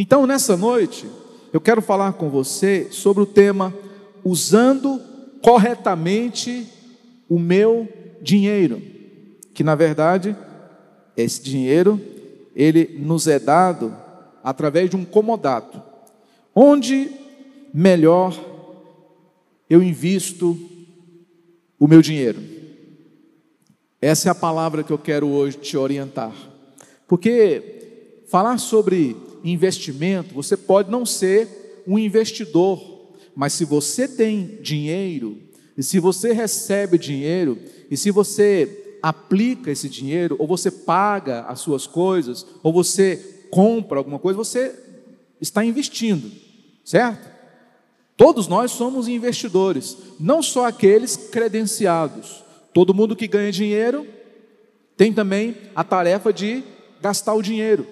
Então, 0.00 0.26
nessa 0.26 0.56
noite, 0.56 1.06
eu 1.52 1.60
quero 1.60 1.82
falar 1.82 2.14
com 2.14 2.30
você 2.30 2.88
sobre 2.90 3.22
o 3.22 3.26
tema 3.26 3.70
usando 4.24 4.98
corretamente 5.42 6.66
o 7.28 7.38
meu 7.38 7.86
dinheiro, 8.22 8.80
que 9.52 9.62
na 9.62 9.74
verdade 9.74 10.34
esse 11.14 11.42
dinheiro 11.42 12.00
ele 12.56 12.96
nos 12.98 13.26
é 13.26 13.38
dado 13.38 13.94
através 14.42 14.88
de 14.88 14.96
um 14.96 15.04
comodato. 15.04 15.82
Onde 16.54 17.10
melhor 17.74 18.34
eu 19.68 19.82
invisto 19.82 20.58
o 21.78 21.86
meu 21.86 22.00
dinheiro? 22.00 22.40
Essa 24.00 24.30
é 24.30 24.32
a 24.32 24.34
palavra 24.34 24.82
que 24.82 24.94
eu 24.94 24.98
quero 24.98 25.28
hoje 25.28 25.58
te 25.58 25.76
orientar. 25.76 26.32
Porque 27.06 28.24
falar 28.30 28.56
sobre 28.56 29.28
investimento, 29.44 30.34
você 30.34 30.56
pode 30.56 30.90
não 30.90 31.04
ser 31.06 31.82
um 31.86 31.98
investidor, 31.98 32.80
mas 33.34 33.52
se 33.52 33.64
você 33.64 34.06
tem 34.06 34.58
dinheiro, 34.60 35.38
e 35.76 35.82
se 35.82 35.98
você 35.98 36.32
recebe 36.32 36.98
dinheiro, 36.98 37.58
e 37.90 37.96
se 37.96 38.10
você 38.10 38.98
aplica 39.02 39.70
esse 39.70 39.88
dinheiro, 39.88 40.36
ou 40.38 40.46
você 40.46 40.70
paga 40.70 41.42
as 41.42 41.60
suas 41.60 41.86
coisas, 41.86 42.46
ou 42.62 42.72
você 42.72 43.46
compra 43.50 43.98
alguma 43.98 44.18
coisa, 44.18 44.36
você 44.36 44.74
está 45.40 45.64
investindo, 45.64 46.30
certo? 46.84 47.28
Todos 48.16 48.46
nós 48.46 48.70
somos 48.72 49.08
investidores, 49.08 49.96
não 50.18 50.42
só 50.42 50.66
aqueles 50.66 51.16
credenciados. 51.16 52.44
Todo 52.74 52.92
mundo 52.92 53.16
que 53.16 53.26
ganha 53.26 53.50
dinheiro 53.50 54.06
tem 54.96 55.12
também 55.12 55.56
a 55.74 55.82
tarefa 55.82 56.30
de 56.30 56.62
gastar 57.00 57.32
o 57.32 57.40
dinheiro. 57.40 57.86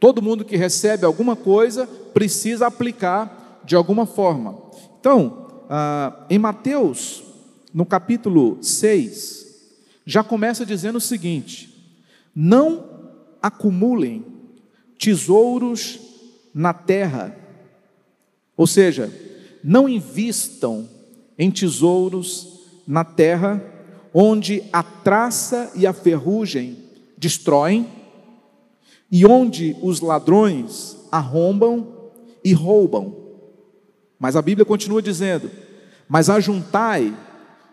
Todo 0.00 0.22
mundo 0.22 0.44
que 0.44 0.56
recebe 0.56 1.04
alguma 1.04 1.34
coisa 1.34 1.86
precisa 1.86 2.66
aplicar 2.66 3.60
de 3.64 3.74
alguma 3.74 4.06
forma. 4.06 4.56
Então, 5.00 5.48
ah, 5.68 6.24
em 6.30 6.38
Mateus, 6.38 7.22
no 7.74 7.84
capítulo 7.84 8.58
6, 8.62 9.46
já 10.06 10.22
começa 10.22 10.64
dizendo 10.64 10.96
o 10.96 11.00
seguinte: 11.00 11.94
Não 12.34 12.84
acumulem 13.42 14.24
tesouros 14.98 16.00
na 16.54 16.72
terra, 16.72 17.36
ou 18.56 18.66
seja, 18.66 19.12
não 19.62 19.88
invistam 19.88 20.88
em 21.38 21.50
tesouros 21.50 22.58
na 22.86 23.04
terra, 23.04 23.62
onde 24.14 24.64
a 24.72 24.82
traça 24.82 25.70
e 25.74 25.86
a 25.86 25.92
ferrugem 25.92 26.76
destroem, 27.16 27.86
e 29.10 29.24
onde 29.24 29.76
os 29.82 30.00
ladrões 30.00 30.96
arrombam 31.10 32.10
e 32.44 32.52
roubam. 32.52 33.16
Mas 34.18 34.36
a 34.36 34.42
Bíblia 34.42 34.64
continua 34.64 35.00
dizendo: 35.00 35.50
Mas 36.08 36.28
ajuntai 36.28 37.16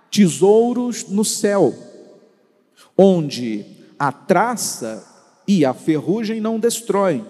tesouros 0.09 1.07
no 1.09 1.25
céu, 1.25 1.73
onde 2.97 3.65
a 3.99 4.11
traça 4.11 5.05
e 5.47 5.65
a 5.65 5.73
ferrugem 5.73 6.39
não 6.39 6.59
destroem, 6.59 7.25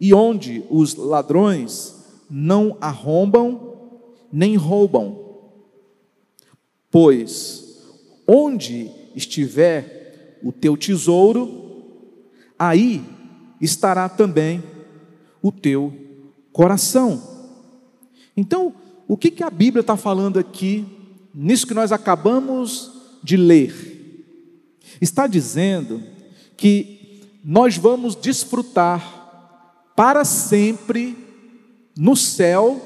e 0.00 0.14
onde 0.14 0.64
os 0.70 0.94
ladrões 0.94 1.94
não 2.30 2.76
arrombam 2.80 3.68
nem 4.32 4.56
roubam. 4.56 5.26
Pois 6.90 7.68
onde 8.26 8.90
estiver 9.16 10.38
o 10.42 10.52
teu 10.52 10.76
tesouro, 10.76 11.67
aí 12.58 13.04
estará 13.60 14.08
também 14.08 14.62
o 15.42 15.52
teu 15.52 15.94
coração. 16.52 17.22
Então, 18.36 18.74
o 19.06 19.16
que, 19.16 19.30
que 19.30 19.42
a 19.42 19.50
Bíblia 19.50 19.80
está 19.80 19.96
falando 19.96 20.38
aqui, 20.38 20.86
nisso 21.34 21.66
que 21.66 21.74
nós 21.74 21.92
acabamos 21.92 22.92
de 23.22 23.36
ler? 23.36 23.74
Está 25.00 25.26
dizendo 25.26 26.02
que 26.56 27.22
nós 27.44 27.76
vamos 27.76 28.14
desfrutar 28.14 29.16
para 29.96 30.24
sempre 30.24 31.16
no 31.96 32.14
céu 32.14 32.80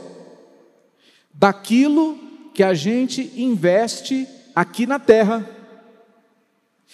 daquilo 1.35 2.19
que 2.55 2.63
a 2.63 2.75
gente 2.75 3.33
investe 3.37 4.29
aqui 4.55 4.87
na 4.87 4.99
terra. 4.99 5.49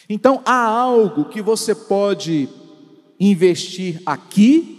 Então 0.09 0.41
há 0.45 0.65
algo 0.65 1.27
que 1.27 1.43
você 1.43 1.75
pode 1.75 2.49
investir 3.19 4.01
aqui 4.07 4.79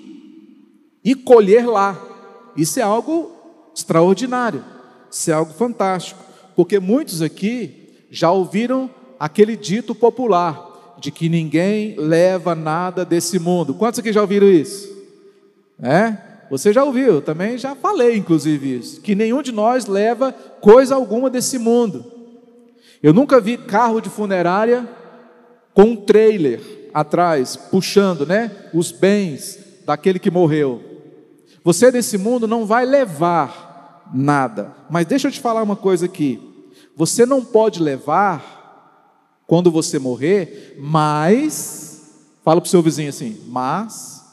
e 1.03 1.15
colher 1.15 1.67
lá. 1.67 1.99
Isso 2.55 2.79
é 2.79 2.83
algo 2.83 3.31
extraordinário, 3.75 4.63
isso 5.09 5.29
é 5.31 5.33
algo 5.33 5.53
fantástico, 5.53 6.21
porque 6.55 6.79
muitos 6.79 7.21
aqui 7.21 8.05
já 8.11 8.31
ouviram 8.31 8.89
aquele 9.19 9.55
dito 9.55 9.93
popular 9.93 10.97
de 10.99 11.11
que 11.11 11.29
ninguém 11.29 11.95
leva 11.97 12.53
nada 12.55 13.05
desse 13.05 13.39
mundo. 13.39 13.73
Quantos 13.73 13.99
aqui 13.99 14.11
já 14.11 14.21
ouviram 14.21 14.47
isso? 14.47 14.89
É? 15.81 16.17
Você 16.49 16.73
já 16.73 16.83
ouviu, 16.83 17.21
também 17.21 17.57
já 17.57 17.75
falei 17.75 18.17
inclusive 18.17 18.79
isso, 18.79 19.01
que 19.01 19.15
nenhum 19.15 19.41
de 19.41 19.51
nós 19.51 19.85
leva 19.85 20.31
coisa 20.31 20.95
alguma 20.95 21.29
desse 21.29 21.57
mundo. 21.57 22.11
Eu 23.01 23.13
nunca 23.13 23.39
vi 23.39 23.57
carro 23.57 24.01
de 24.01 24.09
funerária 24.09 24.87
com 25.73 25.83
um 25.83 25.95
trailer 25.95 26.78
atrás, 26.93 27.55
puxando, 27.55 28.25
né, 28.25 28.51
os 28.73 28.91
bens 28.91 29.59
daquele 29.85 30.19
que 30.19 30.31
morreu. 30.31 30.83
Você 31.63 31.91
desse 31.91 32.17
mundo 32.17 32.47
não 32.47 32.65
vai 32.65 32.85
levar 32.85 34.09
nada. 34.13 34.73
Mas 34.89 35.05
deixa 35.05 35.27
eu 35.27 35.31
te 35.31 35.39
falar 35.39 35.63
uma 35.63 35.75
coisa 35.75 36.05
aqui. 36.05 36.39
Você 36.95 37.25
não 37.25 37.43
pode 37.43 37.81
levar 37.81 38.59
quando 39.47 39.71
você 39.71 39.97
morrer, 39.97 40.75
mas 40.79 41.89
fala 42.43 42.61
para 42.61 42.67
o 42.67 42.69
seu 42.69 42.81
vizinho 42.81 43.09
assim, 43.09 43.41
mas 43.47 44.23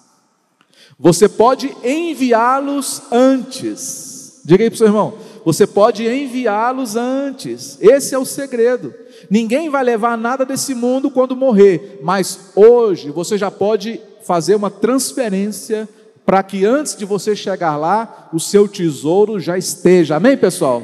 você 0.98 1.28
pode 1.28 1.74
enviá-los 1.84 3.02
antes. 3.10 4.42
Diga 4.44 4.64
aí 4.64 4.70
para 4.70 4.74
o 4.74 4.78
seu 4.78 4.86
irmão, 4.86 5.14
você 5.44 5.66
pode 5.66 6.06
enviá-los 6.06 6.96
antes. 6.96 7.78
Esse 7.80 8.14
é 8.14 8.18
o 8.18 8.24
segredo. 8.24 8.94
Ninguém 9.30 9.68
vai 9.68 9.84
levar 9.84 10.16
nada 10.16 10.44
desse 10.44 10.74
mundo 10.74 11.10
quando 11.10 11.36
morrer, 11.36 12.00
mas 12.02 12.50
hoje 12.54 13.10
você 13.10 13.36
já 13.36 13.50
pode 13.50 14.00
fazer 14.24 14.54
uma 14.54 14.70
transferência 14.70 15.88
para 16.24 16.42
que 16.42 16.64
antes 16.64 16.96
de 16.96 17.04
você 17.04 17.36
chegar 17.36 17.76
lá, 17.76 18.28
o 18.32 18.40
seu 18.40 18.66
tesouro 18.66 19.38
já 19.38 19.56
esteja. 19.56 20.16
Amém, 20.16 20.36
pessoal? 20.36 20.82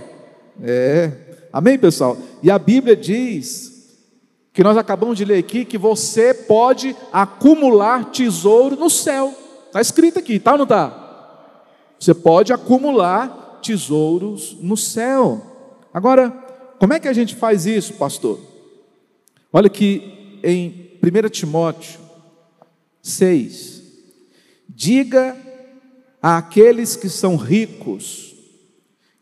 É. 0.63 1.11
Amém, 1.53 1.77
pessoal? 1.77 2.17
E 2.43 2.51
a 2.51 2.59
Bíblia 2.59 2.95
diz 2.95 3.73
que 4.53 4.63
nós 4.63 4.77
acabamos 4.77 5.19
de 5.19 5.25
ler 5.25 5.39
aqui 5.39 5.65
que 5.65 5.77
você 5.77 6.33
pode 6.33 6.95
acumular 7.13 8.11
tesouro 8.11 8.77
no 8.77 8.89
céu. 8.89 9.35
Está 9.67 9.81
escrito 9.81 10.19
aqui, 10.19 10.39
tá 10.39 10.53
ou 10.53 10.59
não 10.59 10.65
está? 10.65 11.03
Você 11.99 12.15
pode 12.15 12.53
acumular 12.53 13.61
tesouros 13.63 14.57
no 14.61 14.77
céu. 14.77 15.41
Agora, 15.95 16.33
como 16.83 16.95
é 16.95 16.99
que 16.99 17.07
a 17.07 17.13
gente 17.13 17.37
faz 17.37 17.65
isso, 17.65 17.93
pastor? 17.93 18.41
Olha 19.53 19.71
que 19.71 20.41
em 20.43 20.99
1 21.01 21.29
Timóteo 21.29 22.01
6, 23.01 23.83
diga 24.69 25.37
àqueles 26.21 26.97
que 26.97 27.09
são 27.09 27.37
ricos, 27.37 28.35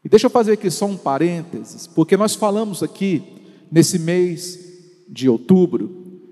e 0.02 0.08
deixa 0.08 0.24
eu 0.24 0.30
fazer 0.30 0.52
aqui 0.52 0.70
só 0.70 0.86
um 0.86 0.96
parênteses, 0.96 1.86
porque 1.86 2.16
nós 2.16 2.34
falamos 2.34 2.82
aqui 2.82 3.22
nesse 3.70 3.98
mês 3.98 4.58
de 5.06 5.28
outubro, 5.28 6.22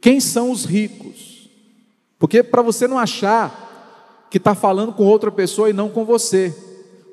quem 0.00 0.20
são 0.20 0.50
os 0.50 0.64
ricos? 0.64 1.50
Porque 2.18 2.42
para 2.42 2.62
você 2.62 2.88
não 2.88 2.98
achar 2.98 4.26
que 4.30 4.38
está 4.38 4.54
falando 4.54 4.94
com 4.94 5.04
outra 5.04 5.30
pessoa 5.30 5.68
e 5.68 5.74
não 5.74 5.90
com 5.90 6.06
você, 6.06 6.56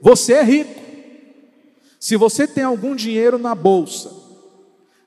você 0.02 0.32
é 0.32 0.44
rico. 0.44 0.85
Se 2.06 2.16
você 2.18 2.46
tem 2.46 2.64
algum 2.64 2.96
dinheiro 2.96 3.40
na 3.40 3.56
bolsa, 3.56 4.12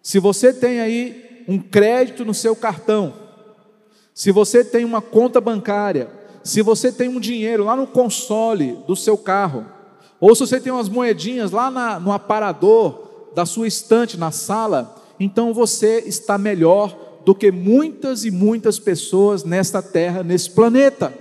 se 0.02 0.18
você 0.18 0.52
tem 0.52 0.80
aí 0.80 1.44
um 1.46 1.56
crédito 1.56 2.24
no 2.24 2.34
seu 2.34 2.56
cartão, 2.56 3.14
se 4.12 4.32
você 4.32 4.64
tem 4.64 4.84
uma 4.84 5.00
conta 5.00 5.40
bancária, 5.40 6.10
se 6.42 6.60
você 6.60 6.90
tem 6.90 7.08
um 7.08 7.20
dinheiro 7.20 7.62
lá 7.62 7.76
no 7.76 7.86
console 7.86 8.80
do 8.84 8.96
seu 8.96 9.16
carro, 9.16 9.64
ou 10.18 10.34
se 10.34 10.40
você 10.40 10.58
tem 10.58 10.72
umas 10.72 10.88
moedinhas 10.88 11.52
lá 11.52 11.70
na, 11.70 12.00
no 12.00 12.10
aparador 12.10 13.30
da 13.32 13.46
sua 13.46 13.68
estante 13.68 14.16
na 14.16 14.32
sala, 14.32 14.96
então 15.20 15.54
você 15.54 16.02
está 16.04 16.36
melhor 16.36 17.20
do 17.24 17.32
que 17.32 17.52
muitas 17.52 18.24
e 18.24 18.30
muitas 18.32 18.76
pessoas 18.76 19.44
nesta 19.44 19.80
terra, 19.80 20.24
nesse 20.24 20.50
planeta. 20.50 21.14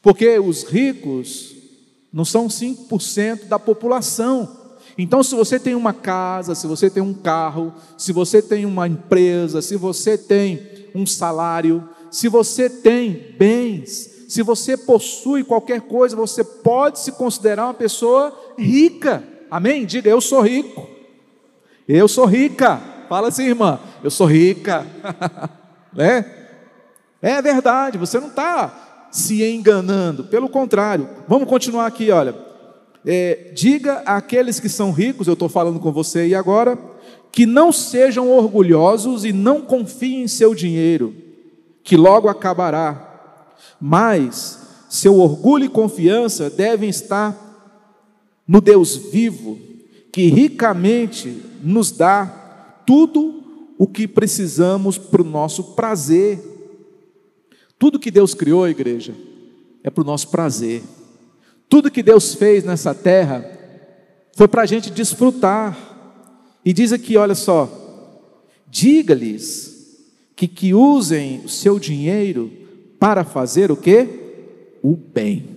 Porque 0.00 0.38
os 0.38 0.62
ricos 0.62 1.55
não 2.16 2.24
são 2.24 2.46
5% 2.46 3.44
da 3.44 3.58
população. 3.58 4.48
Então, 4.96 5.22
se 5.22 5.34
você 5.34 5.60
tem 5.60 5.74
uma 5.74 5.92
casa, 5.92 6.54
se 6.54 6.66
você 6.66 6.88
tem 6.88 7.02
um 7.02 7.12
carro, 7.12 7.74
se 7.98 8.10
você 8.10 8.40
tem 8.40 8.64
uma 8.64 8.88
empresa, 8.88 9.60
se 9.60 9.76
você 9.76 10.16
tem 10.16 10.88
um 10.94 11.04
salário, 11.04 11.86
se 12.10 12.26
você 12.26 12.70
tem 12.70 13.34
bens, 13.38 14.24
se 14.28 14.40
você 14.40 14.78
possui 14.78 15.44
qualquer 15.44 15.82
coisa, 15.82 16.16
você 16.16 16.42
pode 16.42 17.00
se 17.00 17.12
considerar 17.12 17.66
uma 17.66 17.74
pessoa 17.74 18.34
rica. 18.58 19.22
Amém? 19.50 19.84
Diga, 19.84 20.08
eu 20.08 20.22
sou 20.22 20.40
rico. 20.40 20.88
Eu 21.86 22.08
sou 22.08 22.24
rica. 22.24 22.80
Fala 23.10 23.28
assim, 23.28 23.44
irmã, 23.44 23.78
eu 24.02 24.10
sou 24.10 24.26
rica. 24.26 24.86
né? 25.92 26.24
É 27.20 27.42
verdade, 27.42 27.98
você 27.98 28.18
não 28.18 28.28
está 28.28 28.85
se 29.16 29.42
enganando, 29.42 30.24
pelo 30.24 30.46
contrário. 30.46 31.08
Vamos 31.26 31.48
continuar 31.48 31.86
aqui, 31.86 32.10
olha. 32.10 32.34
É, 33.04 33.50
diga 33.54 34.02
àqueles 34.04 34.60
que 34.60 34.68
são 34.68 34.90
ricos, 34.92 35.26
eu 35.26 35.32
estou 35.32 35.48
falando 35.48 35.80
com 35.80 35.90
você 35.90 36.26
e 36.26 36.34
agora, 36.34 36.78
que 37.32 37.46
não 37.46 37.72
sejam 37.72 38.30
orgulhosos 38.30 39.24
e 39.24 39.32
não 39.32 39.62
confiem 39.62 40.22
em 40.22 40.28
seu 40.28 40.54
dinheiro, 40.54 41.14
que 41.82 41.96
logo 41.96 42.28
acabará. 42.28 43.54
Mas 43.80 44.60
seu 44.90 45.18
orgulho 45.18 45.64
e 45.64 45.70
confiança 45.70 46.50
devem 46.50 46.90
estar 46.90 47.34
no 48.46 48.60
Deus 48.60 48.96
vivo, 48.96 49.58
que 50.12 50.26
ricamente 50.26 51.42
nos 51.62 51.90
dá 51.90 52.26
tudo 52.84 53.42
o 53.78 53.86
que 53.86 54.06
precisamos 54.06 54.98
para 54.98 55.22
o 55.22 55.24
nosso 55.24 55.74
prazer. 55.74 56.55
Tudo 57.78 57.98
que 57.98 58.10
Deus 58.10 58.34
criou, 58.34 58.68
igreja, 58.68 59.14
é 59.82 59.90
para 59.90 60.02
o 60.02 60.06
nosso 60.06 60.28
prazer. 60.28 60.82
Tudo 61.68 61.90
que 61.90 62.02
Deus 62.02 62.34
fez 62.34 62.64
nessa 62.64 62.94
terra 62.94 63.44
foi 64.34 64.48
para 64.48 64.62
a 64.62 64.66
gente 64.66 64.90
desfrutar. 64.90 65.76
E 66.64 66.72
diz 66.72 66.92
aqui, 66.92 67.16
olha 67.16 67.34
só, 67.34 67.70
diga-lhes 68.68 69.76
que, 70.34 70.48
que 70.48 70.74
usem 70.74 71.40
o 71.44 71.48
seu 71.48 71.78
dinheiro 71.78 72.50
para 72.98 73.24
fazer 73.24 73.70
o 73.70 73.76
que? 73.76 74.08
O 74.82 74.96
bem. 74.96 75.56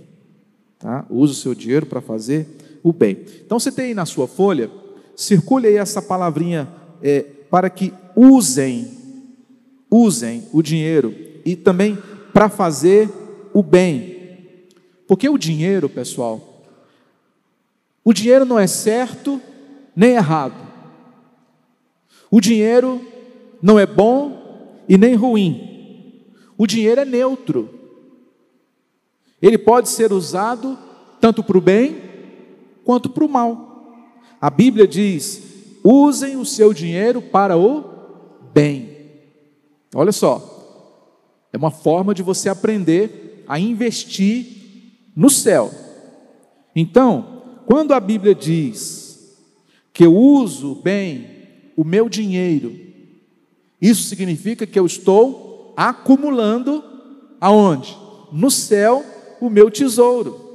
Tá? 0.78 1.06
Use 1.10 1.34
o 1.34 1.36
seu 1.36 1.56
dinheiro 1.56 1.86
para 1.86 2.00
fazer 2.00 2.48
o 2.84 2.94
bem. 2.94 3.18
Então 3.46 3.60
você 3.60 3.72
tem 3.72 3.86
aí 3.86 3.94
na 3.94 4.06
sua 4.06 4.28
folha, 4.28 4.70
circule 5.16 5.68
aí 5.68 5.76
essa 5.76 6.02
palavrinha 6.02 6.68
é, 7.02 7.22
para 7.50 7.70
que 7.70 7.94
usem, 8.16 8.88
usem 9.92 10.44
o 10.54 10.62
dinheiro 10.62 11.14
e 11.46 11.56
também 11.56 11.98
para 12.34 12.50
fazer 12.50 13.10
o 13.54 13.64
bem. 13.64 14.18
Porque 15.08 15.28
o 15.28 15.38
dinheiro, 15.38 15.90
pessoal, 15.90 16.64
o 18.04 18.14
dinheiro 18.14 18.46
não 18.46 18.60
é 18.60 18.68
certo 18.68 19.42
nem 19.96 20.12
errado. 20.12 20.56
O 22.32 22.40
dinheiro 22.40 23.02
não 23.62 23.80
é 23.80 23.86
bom 23.86 24.84
e 24.88 24.98
nem 24.98 25.16
ruim. 25.16 26.24
O 26.58 26.68
dinheiro 26.68 27.02
é 27.02 27.06
neutro. 27.06 27.70
Ele 29.42 29.58
pode 29.58 29.90
ser 29.90 30.12
usado 30.12 30.78
tanto 31.20 31.44
para 31.44 31.58
o 31.58 31.62
bem 31.62 31.98
quanto 32.84 33.10
para 33.10 33.24
o 33.24 33.30
mal. 33.30 33.70
A 34.42 34.50
Bíblia 34.50 34.88
diz: 34.88 35.42
usem 35.84 36.36
o 36.36 36.46
seu 36.46 36.74
dinheiro 36.74 37.22
para 37.22 37.58
o 37.58 37.84
bem. 38.54 38.98
Olha 39.94 40.12
só, 40.12 40.59
é 41.52 41.58
uma 41.58 41.72
forma 41.72 42.14
de 42.14 42.22
você 42.22 42.50
aprender 42.50 43.44
a 43.48 43.60
investir 43.60 44.46
no 45.16 45.30
céu. 45.30 45.72
Então, 46.76 47.62
quando 47.66 47.94
a 47.94 48.00
Bíblia 48.00 48.36
diz 48.36 49.38
que 49.92 50.06
eu 50.06 50.16
uso 50.16 50.76
bem 50.76 51.28
o 51.76 51.84
meu 51.84 52.08
dinheiro, 52.08 52.74
isso 53.82 54.04
significa 54.04 54.68
que 54.68 54.78
eu 54.78 54.86
estou 54.86 55.74
acumulando 55.76 56.84
aonde? 57.40 57.98
No 58.32 58.52
céu 58.52 59.04
o 59.42 59.50
meu 59.50 59.72
tesouro. 59.72 60.50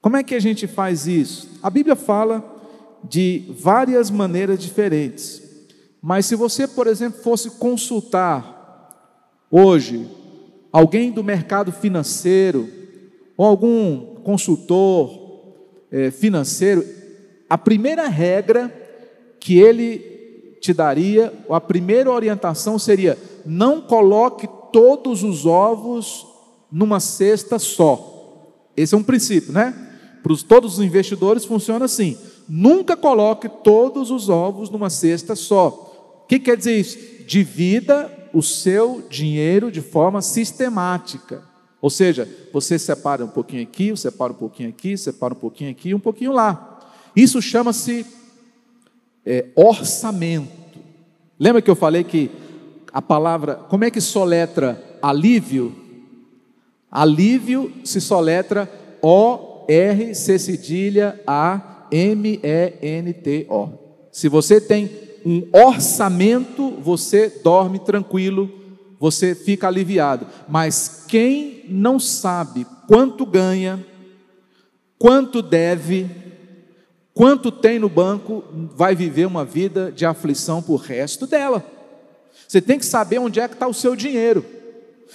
Como 0.00 0.16
é 0.16 0.22
que 0.22 0.34
a 0.34 0.40
gente 0.40 0.66
faz 0.66 1.06
isso? 1.06 1.48
A 1.62 1.68
Bíblia 1.68 1.96
fala 1.96 2.56
de 3.04 3.44
várias 3.50 4.10
maneiras 4.10 4.60
diferentes. 4.60 5.42
Mas 6.00 6.26
se 6.26 6.36
você, 6.36 6.66
por 6.66 6.86
exemplo, 6.86 7.22
fosse 7.22 7.50
consultar 7.50 8.57
hoje 9.50 10.06
alguém 10.72 11.10
do 11.10 11.24
mercado 11.24 11.72
financeiro, 11.72 12.68
ou 13.36 13.46
algum 13.46 14.16
consultor 14.22 15.10
é, 15.90 16.10
financeiro, 16.10 16.84
a 17.48 17.56
primeira 17.56 18.08
regra 18.08 18.72
que 19.40 19.58
ele 19.58 20.56
te 20.60 20.72
daria, 20.72 21.32
ou 21.48 21.54
a 21.54 21.60
primeira 21.60 22.10
orientação 22.10 22.78
seria: 22.78 23.16
não 23.46 23.80
coloque 23.80 24.48
todos 24.72 25.22
os 25.22 25.46
ovos 25.46 26.26
numa 26.70 27.00
cesta 27.00 27.58
só. 27.58 28.14
Esse 28.76 28.94
é 28.94 28.98
um 28.98 29.02
princípio, 29.02 29.52
né? 29.52 29.74
Para 30.22 30.34
todos 30.46 30.78
os 30.78 30.84
investidores 30.84 31.44
funciona 31.44 31.86
assim: 31.86 32.16
nunca 32.48 32.96
coloque 32.96 33.48
todos 33.48 34.10
os 34.10 34.28
ovos 34.28 34.68
numa 34.68 34.90
cesta 34.90 35.34
só. 35.34 36.22
O 36.24 36.26
que 36.26 36.38
quer 36.38 36.56
dizer 36.56 36.78
isso? 36.78 36.98
Divida 37.26 38.17
o 38.32 38.42
seu 38.42 39.04
dinheiro 39.08 39.70
de 39.70 39.80
forma 39.80 40.22
sistemática. 40.22 41.42
Ou 41.80 41.90
seja, 41.90 42.28
você 42.52 42.78
separa 42.78 43.24
um 43.24 43.28
pouquinho 43.28 43.62
aqui, 43.62 43.96
separa 43.96 44.32
um 44.32 44.36
pouquinho 44.36 44.68
aqui, 44.68 44.96
separa 44.96 45.34
um 45.34 45.36
pouquinho 45.36 45.70
aqui, 45.70 45.94
um 45.94 46.00
pouquinho 46.00 46.32
lá. 46.32 46.80
Isso 47.14 47.40
chama-se 47.40 48.04
é, 49.24 49.46
orçamento. 49.54 50.78
Lembra 51.38 51.62
que 51.62 51.70
eu 51.70 51.76
falei 51.76 52.02
que 52.02 52.30
a 52.92 53.00
palavra, 53.00 53.54
como 53.54 53.84
é 53.84 53.90
que 53.90 54.00
soletra 54.00 54.98
alívio? 55.00 55.74
Alívio 56.90 57.72
se 57.84 58.00
soletra 58.00 58.68
O-R 59.02 60.14
C 60.14 60.38
cedilha 60.38 61.20
A 61.26 61.86
M 61.92 62.40
E 62.42 62.74
N 62.82 63.12
T 63.12 63.46
O. 63.48 63.68
Se 64.10 64.28
você 64.28 64.60
tem 64.60 65.07
um 65.24 65.48
orçamento, 65.52 66.70
você 66.80 67.28
dorme 67.42 67.78
tranquilo, 67.78 68.50
você 68.98 69.34
fica 69.34 69.68
aliviado. 69.68 70.26
Mas 70.48 71.04
quem 71.06 71.64
não 71.68 71.98
sabe 71.98 72.66
quanto 72.86 73.26
ganha, 73.26 73.84
quanto 74.98 75.42
deve, 75.42 76.08
quanto 77.14 77.50
tem 77.50 77.78
no 77.78 77.88
banco, 77.88 78.44
vai 78.74 78.94
viver 78.94 79.26
uma 79.26 79.44
vida 79.44 79.92
de 79.92 80.06
aflição 80.06 80.62
por 80.62 80.80
resto 80.80 81.26
dela. 81.26 81.64
Você 82.46 82.60
tem 82.60 82.78
que 82.78 82.86
saber 82.86 83.18
onde 83.18 83.40
é 83.40 83.46
que 83.46 83.54
está 83.54 83.66
o 83.66 83.74
seu 83.74 83.94
dinheiro. 83.94 84.44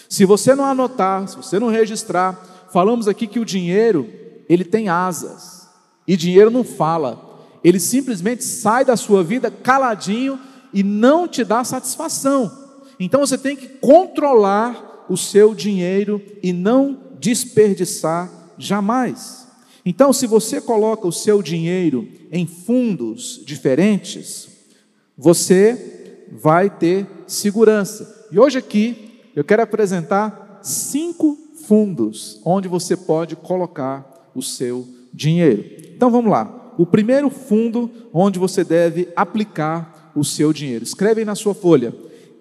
Se 0.08 0.26
você 0.26 0.54
não 0.56 0.66
anotar, 0.66 1.28
se 1.28 1.36
você 1.36 1.60
não 1.60 1.70
registrar, 1.70 2.68
falamos 2.72 3.08
aqui 3.08 3.28
que 3.28 3.40
o 3.40 3.46
dinheiro, 3.46 4.10
ele 4.48 4.64
tem 4.64 4.90
asas. 4.90 5.68
E 6.08 6.16
dinheiro 6.18 6.52
não 6.52 6.64
fala. 6.64 7.33
Ele 7.64 7.80
simplesmente 7.80 8.44
sai 8.44 8.84
da 8.84 8.98
sua 8.98 9.24
vida 9.24 9.50
caladinho 9.50 10.40
e 10.74 10.84
não 10.84 11.28
te 11.28 11.44
dá 11.44 11.64
satisfação. 11.64 12.52
Então 13.00 13.22
você 13.22 13.38
tem 13.38 13.56
que 13.56 13.68
controlar 13.68 15.06
o 15.10 15.18
seu 15.18 15.54
dinheiro 15.54 16.22
e 16.42 16.52
não 16.52 16.98
desperdiçar 17.20 18.32
jamais. 18.58 19.48
Então, 19.86 20.14
se 20.14 20.26
você 20.26 20.62
coloca 20.62 21.08
o 21.08 21.12
seu 21.12 21.42
dinheiro 21.42 22.08
em 22.32 22.48
fundos 22.48 23.42
diferentes, 23.46 24.48
você 25.18 26.26
vai 26.32 26.70
ter 26.70 27.06
segurança. 27.28 28.28
E 28.32 28.40
hoje 28.40 28.58
aqui 28.58 29.22
eu 29.36 29.44
quero 29.44 29.62
apresentar 29.62 30.60
cinco 30.64 31.38
fundos 31.68 32.40
onde 32.46 32.68
você 32.68 32.96
pode 32.96 33.36
colocar 33.36 34.32
o 34.34 34.42
seu 34.42 34.88
dinheiro. 35.14 35.64
Então 35.96 36.10
vamos 36.10 36.32
lá. 36.32 36.63
O 36.78 36.86
primeiro 36.86 37.30
fundo 37.30 37.90
onde 38.14 38.40
você 38.40 38.64
deve 38.64 39.10
aplicar 39.16 40.12
o 40.16 40.24
seu 40.24 40.54
dinheiro. 40.54 40.84
Escreve 40.84 41.22
aí 41.22 41.26
na 41.26 41.36
sua 41.36 41.54
folha 41.54 41.94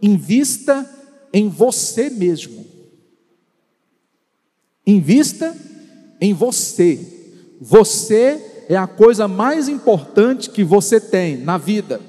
invista 0.02 0.84
em 1.32 1.48
você 1.48 2.10
mesmo. 2.10 2.66
Invista 4.84 5.56
em 6.20 6.34
você. 6.34 7.38
Você 7.60 8.64
é 8.68 8.76
a 8.76 8.88
coisa 8.88 9.28
mais 9.28 9.68
importante 9.68 10.50
que 10.50 10.64
você 10.64 11.00
tem 11.00 11.36
na 11.36 11.56
vida. 11.56 12.00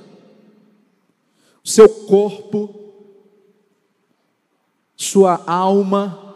Seu 1.63 1.87
corpo, 1.87 2.73
sua 4.95 5.43
alma, 5.45 6.35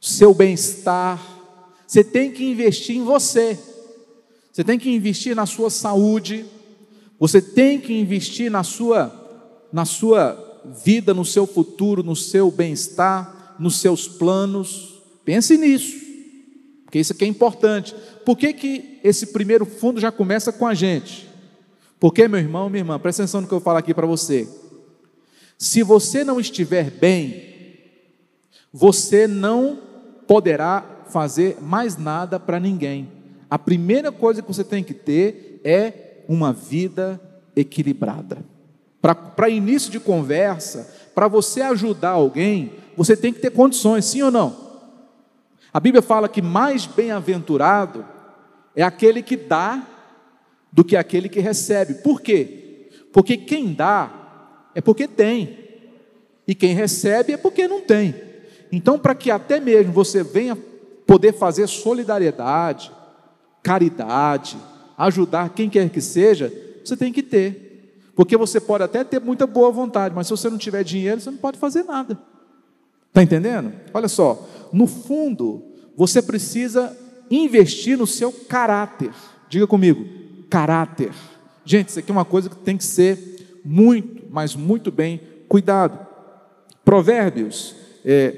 seu 0.00 0.32
bem-estar. 0.32 1.20
Você 1.86 2.04
tem 2.04 2.30
que 2.30 2.44
investir 2.44 2.96
em 2.96 3.02
você. 3.02 3.58
Você 4.52 4.64
tem 4.64 4.78
que 4.78 4.90
investir 4.90 5.34
na 5.34 5.46
sua 5.46 5.70
saúde. 5.70 6.46
Você 7.18 7.40
tem 7.40 7.80
que 7.80 7.92
investir 7.92 8.50
na 8.50 8.62
sua 8.62 9.18
na 9.72 9.84
sua 9.84 10.62
vida, 10.84 11.14
no 11.14 11.24
seu 11.24 11.46
futuro, 11.46 12.02
no 12.02 12.16
seu 12.16 12.50
bem-estar, 12.50 13.56
nos 13.58 13.80
seus 13.80 14.08
planos. 14.08 15.00
Pense 15.24 15.56
nisso, 15.56 15.96
porque 16.84 16.98
isso 16.98 17.12
aqui 17.12 17.24
é 17.24 17.28
importante. 17.28 17.94
Por 18.24 18.36
que, 18.36 18.52
que 18.52 18.98
esse 19.04 19.28
primeiro 19.28 19.64
fundo 19.64 20.00
já 20.00 20.10
começa 20.10 20.52
com 20.52 20.66
a 20.66 20.74
gente? 20.74 21.28
Porque, 21.98 22.26
meu 22.26 22.40
irmão, 22.40 22.68
minha 22.68 22.80
irmã, 22.80 22.98
presta 22.98 23.22
atenção 23.22 23.42
no 23.42 23.46
que 23.46 23.54
eu 23.54 23.60
falo 23.60 23.78
aqui 23.78 23.94
para 23.94 24.06
você. 24.06 24.48
Se 25.58 25.82
você 25.82 26.24
não 26.24 26.40
estiver 26.40 26.90
bem, 26.90 27.44
você 28.72 29.26
não 29.26 29.78
poderá 30.26 31.04
fazer 31.10 31.58
mais 31.60 31.96
nada 31.96 32.40
para 32.40 32.58
ninguém. 32.58 33.19
A 33.50 33.58
primeira 33.58 34.12
coisa 34.12 34.40
que 34.40 34.48
você 34.48 34.62
tem 34.62 34.84
que 34.84 34.94
ter 34.94 35.60
é 35.64 36.22
uma 36.28 36.52
vida 36.52 37.20
equilibrada. 37.56 38.38
Para 39.00 39.48
início 39.48 39.90
de 39.90 39.98
conversa, 39.98 40.94
para 41.14 41.26
você 41.26 41.60
ajudar 41.62 42.10
alguém, 42.10 42.72
você 42.96 43.16
tem 43.16 43.32
que 43.32 43.40
ter 43.40 43.50
condições, 43.50 44.04
sim 44.04 44.22
ou 44.22 44.30
não? 44.30 44.70
A 45.72 45.80
Bíblia 45.80 46.02
fala 46.02 46.28
que 46.28 46.40
mais 46.40 46.86
bem-aventurado 46.86 48.04
é 48.76 48.82
aquele 48.82 49.22
que 49.22 49.36
dá 49.36 49.86
do 50.70 50.84
que 50.84 50.96
aquele 50.96 51.28
que 51.28 51.40
recebe. 51.40 51.94
Por 51.94 52.20
quê? 52.20 52.88
Porque 53.12 53.36
quem 53.36 53.74
dá 53.74 54.68
é 54.74 54.80
porque 54.80 55.08
tem, 55.08 55.58
e 56.46 56.54
quem 56.54 56.74
recebe 56.74 57.32
é 57.32 57.36
porque 57.36 57.66
não 57.66 57.80
tem. 57.80 58.14
Então, 58.70 58.98
para 58.98 59.14
que 59.14 59.30
até 59.30 59.58
mesmo 59.58 59.92
você 59.92 60.22
venha 60.22 60.56
poder 61.06 61.32
fazer 61.32 61.66
solidariedade, 61.66 62.92
caridade, 63.62 64.56
ajudar 64.96 65.50
quem 65.50 65.68
quer 65.68 65.88
que 65.90 66.00
seja, 66.00 66.52
você 66.84 66.96
tem 66.96 67.12
que 67.12 67.22
ter. 67.22 67.70
Porque 68.14 68.36
você 68.36 68.60
pode 68.60 68.84
até 68.84 69.02
ter 69.02 69.20
muita 69.20 69.46
boa 69.46 69.70
vontade, 69.70 70.14
mas 70.14 70.26
se 70.26 70.30
você 70.30 70.50
não 70.50 70.58
tiver 70.58 70.84
dinheiro, 70.84 71.20
você 71.20 71.30
não 71.30 71.38
pode 71.38 71.58
fazer 71.58 71.84
nada. 71.84 72.18
Está 73.08 73.22
entendendo? 73.22 73.72
Olha 73.94 74.08
só, 74.08 74.46
no 74.72 74.86
fundo, 74.86 75.64
você 75.96 76.20
precisa 76.20 76.96
investir 77.30 77.96
no 77.96 78.06
seu 78.06 78.32
caráter. 78.32 79.10
Diga 79.48 79.66
comigo, 79.66 80.06
caráter. 80.48 81.12
Gente, 81.64 81.88
isso 81.88 81.98
aqui 81.98 82.10
é 82.10 82.14
uma 82.14 82.24
coisa 82.24 82.48
que 82.48 82.56
tem 82.56 82.76
que 82.76 82.84
ser 82.84 83.60
muito, 83.64 84.24
mas 84.30 84.54
muito 84.54 84.90
bem 84.90 85.20
cuidado. 85.48 86.06
Provérbios 86.84 87.74
é, 88.04 88.34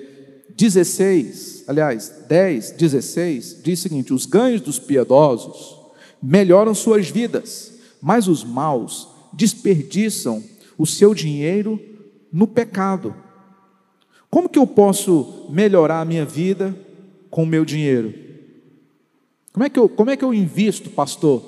16, 0.56 1.64
aliás, 1.66 2.12
10, 2.28 2.72
16, 2.72 3.60
diz 3.62 3.78
o 3.78 3.82
seguinte: 3.82 4.12
os 4.12 4.26
ganhos 4.26 4.60
dos 4.60 4.78
piedosos 4.78 5.76
melhoram 6.22 6.74
suas 6.74 7.08
vidas, 7.08 7.72
mas 8.00 8.28
os 8.28 8.44
maus 8.44 9.08
desperdiçam 9.32 10.42
o 10.76 10.86
seu 10.86 11.14
dinheiro 11.14 11.80
no 12.32 12.46
pecado. 12.46 13.14
Como 14.30 14.48
que 14.48 14.58
eu 14.58 14.66
posso 14.66 15.46
melhorar 15.50 16.00
a 16.00 16.04
minha 16.04 16.24
vida 16.24 16.74
com 17.30 17.42
o 17.42 17.46
meu 17.46 17.64
dinheiro? 17.64 18.14
Como 19.52 19.64
é 19.64 19.68
que 19.68 19.78
eu, 19.78 19.88
como 19.88 20.10
é 20.10 20.16
que 20.16 20.24
eu 20.24 20.32
invisto, 20.32 20.90
pastor, 20.90 21.42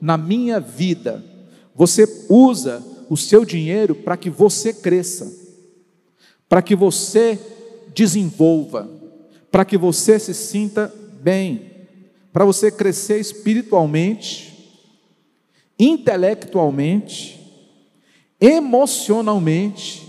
na 0.00 0.16
minha 0.16 0.60
vida? 0.60 1.24
Você 1.74 2.26
usa 2.28 2.84
o 3.10 3.16
seu 3.16 3.44
dinheiro 3.44 3.94
para 3.94 4.16
que 4.16 4.30
você 4.30 4.72
cresça, 4.72 5.32
para 6.48 6.62
que 6.62 6.76
você 6.76 7.38
desenvolva, 7.98 8.88
para 9.50 9.64
que 9.64 9.76
você 9.76 10.20
se 10.20 10.32
sinta 10.32 10.94
bem, 11.20 11.68
para 12.32 12.44
você 12.44 12.70
crescer 12.70 13.18
espiritualmente, 13.18 14.78
intelectualmente, 15.76 17.40
emocionalmente 18.40 20.06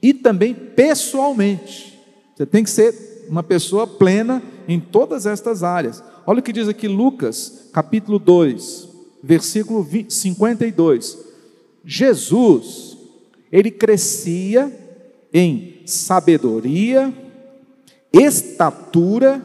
e 0.00 0.14
também 0.14 0.54
pessoalmente. 0.54 1.98
Você 2.36 2.46
tem 2.46 2.62
que 2.62 2.70
ser 2.70 3.26
uma 3.28 3.42
pessoa 3.42 3.84
plena 3.84 4.40
em 4.68 4.78
todas 4.78 5.26
estas 5.26 5.64
áreas. 5.64 6.04
Olha 6.24 6.38
o 6.38 6.42
que 6.42 6.52
diz 6.52 6.68
aqui 6.68 6.86
Lucas, 6.86 7.68
capítulo 7.72 8.20
2, 8.20 8.88
versículo 9.20 9.84
52. 10.08 11.18
Jesus, 11.84 12.96
ele 13.50 13.72
crescia 13.72 14.72
em 15.32 15.82
sabedoria, 15.84 17.23
estatura 18.14 19.42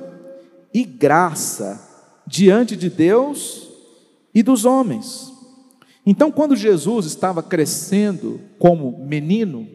e 0.73 0.83
graça 0.83 1.81
diante 2.25 2.75
de 2.75 2.89
Deus 2.89 3.67
e 4.33 4.43
dos 4.43 4.65
homens. 4.65 5.33
Então, 6.05 6.31
quando 6.31 6.55
Jesus 6.55 7.05
estava 7.05 7.41
crescendo 7.41 8.39
como 8.57 9.03
menino, 9.05 9.67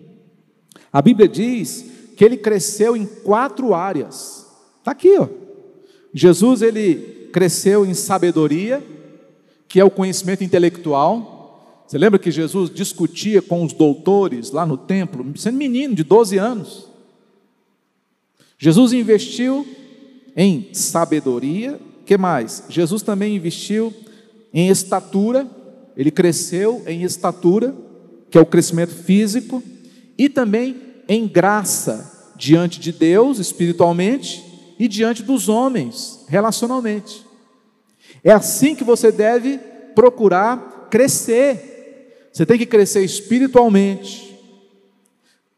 a 0.92 1.02
Bíblia 1.02 1.28
diz 1.28 1.84
que 2.16 2.24
ele 2.24 2.36
cresceu 2.36 2.96
em 2.96 3.04
quatro 3.04 3.74
áreas. 3.74 4.46
Está 4.78 4.92
aqui, 4.92 5.16
ó. 5.18 5.28
Jesus 6.12 6.62
ele 6.62 7.28
cresceu 7.32 7.84
em 7.84 7.94
sabedoria, 7.94 8.82
que 9.66 9.80
é 9.80 9.84
o 9.84 9.90
conhecimento 9.90 10.44
intelectual. 10.44 11.82
Você 11.86 11.98
lembra 11.98 12.18
que 12.18 12.30
Jesus 12.30 12.70
discutia 12.70 13.42
com 13.42 13.64
os 13.64 13.72
doutores 13.72 14.52
lá 14.52 14.64
no 14.64 14.76
templo, 14.76 15.36
sendo 15.36 15.58
menino 15.58 15.94
de 15.94 16.04
12 16.04 16.38
anos? 16.38 16.93
Jesus 18.64 18.94
investiu 18.94 19.66
em 20.34 20.70
sabedoria, 20.72 21.78
que 22.06 22.16
mais? 22.16 22.64
Jesus 22.70 23.02
também 23.02 23.36
investiu 23.36 23.92
em 24.54 24.70
estatura, 24.70 25.46
ele 25.94 26.10
cresceu 26.10 26.82
em 26.86 27.02
estatura, 27.02 27.76
que 28.30 28.38
é 28.38 28.40
o 28.40 28.46
crescimento 28.46 28.94
físico, 28.94 29.62
e 30.16 30.30
também 30.30 30.80
em 31.06 31.28
graça 31.28 32.32
diante 32.36 32.80
de 32.80 32.90
Deus, 32.90 33.38
espiritualmente, 33.38 34.42
e 34.78 34.88
diante 34.88 35.22
dos 35.22 35.46
homens, 35.46 36.24
relacionalmente. 36.26 37.22
É 38.24 38.32
assim 38.32 38.74
que 38.74 38.82
você 38.82 39.12
deve 39.12 39.58
procurar 39.94 40.88
crescer. 40.90 42.30
Você 42.32 42.46
tem 42.46 42.56
que 42.56 42.64
crescer 42.64 43.04
espiritualmente, 43.04 44.34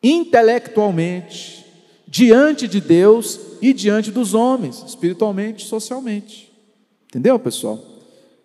intelectualmente, 0.02 1.65
diante 2.06 2.68
de 2.68 2.80
Deus 2.80 3.40
e 3.60 3.72
diante 3.72 4.10
dos 4.10 4.34
homens, 4.34 4.82
espiritualmente 4.86 5.66
socialmente. 5.66 6.52
Entendeu, 7.08 7.38
pessoal? 7.38 7.82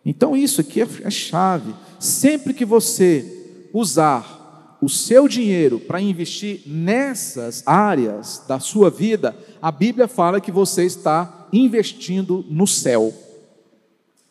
Então 0.05 0.35
isso 0.35 0.61
aqui 0.61 0.81
é, 0.81 0.87
é 1.03 1.09
chave. 1.09 1.73
Sempre 1.99 2.53
que 2.53 2.65
você 2.65 3.69
usar 3.73 4.79
o 4.81 4.89
seu 4.89 5.27
dinheiro 5.27 5.79
para 5.79 6.01
investir 6.01 6.61
nessas 6.65 7.61
áreas 7.67 8.43
da 8.47 8.59
sua 8.59 8.89
vida, 8.89 9.35
a 9.61 9.71
Bíblia 9.71 10.07
fala 10.07 10.41
que 10.41 10.51
você 10.51 10.85
está 10.85 11.47
investindo 11.53 12.43
no 12.49 12.65
céu, 12.65 13.13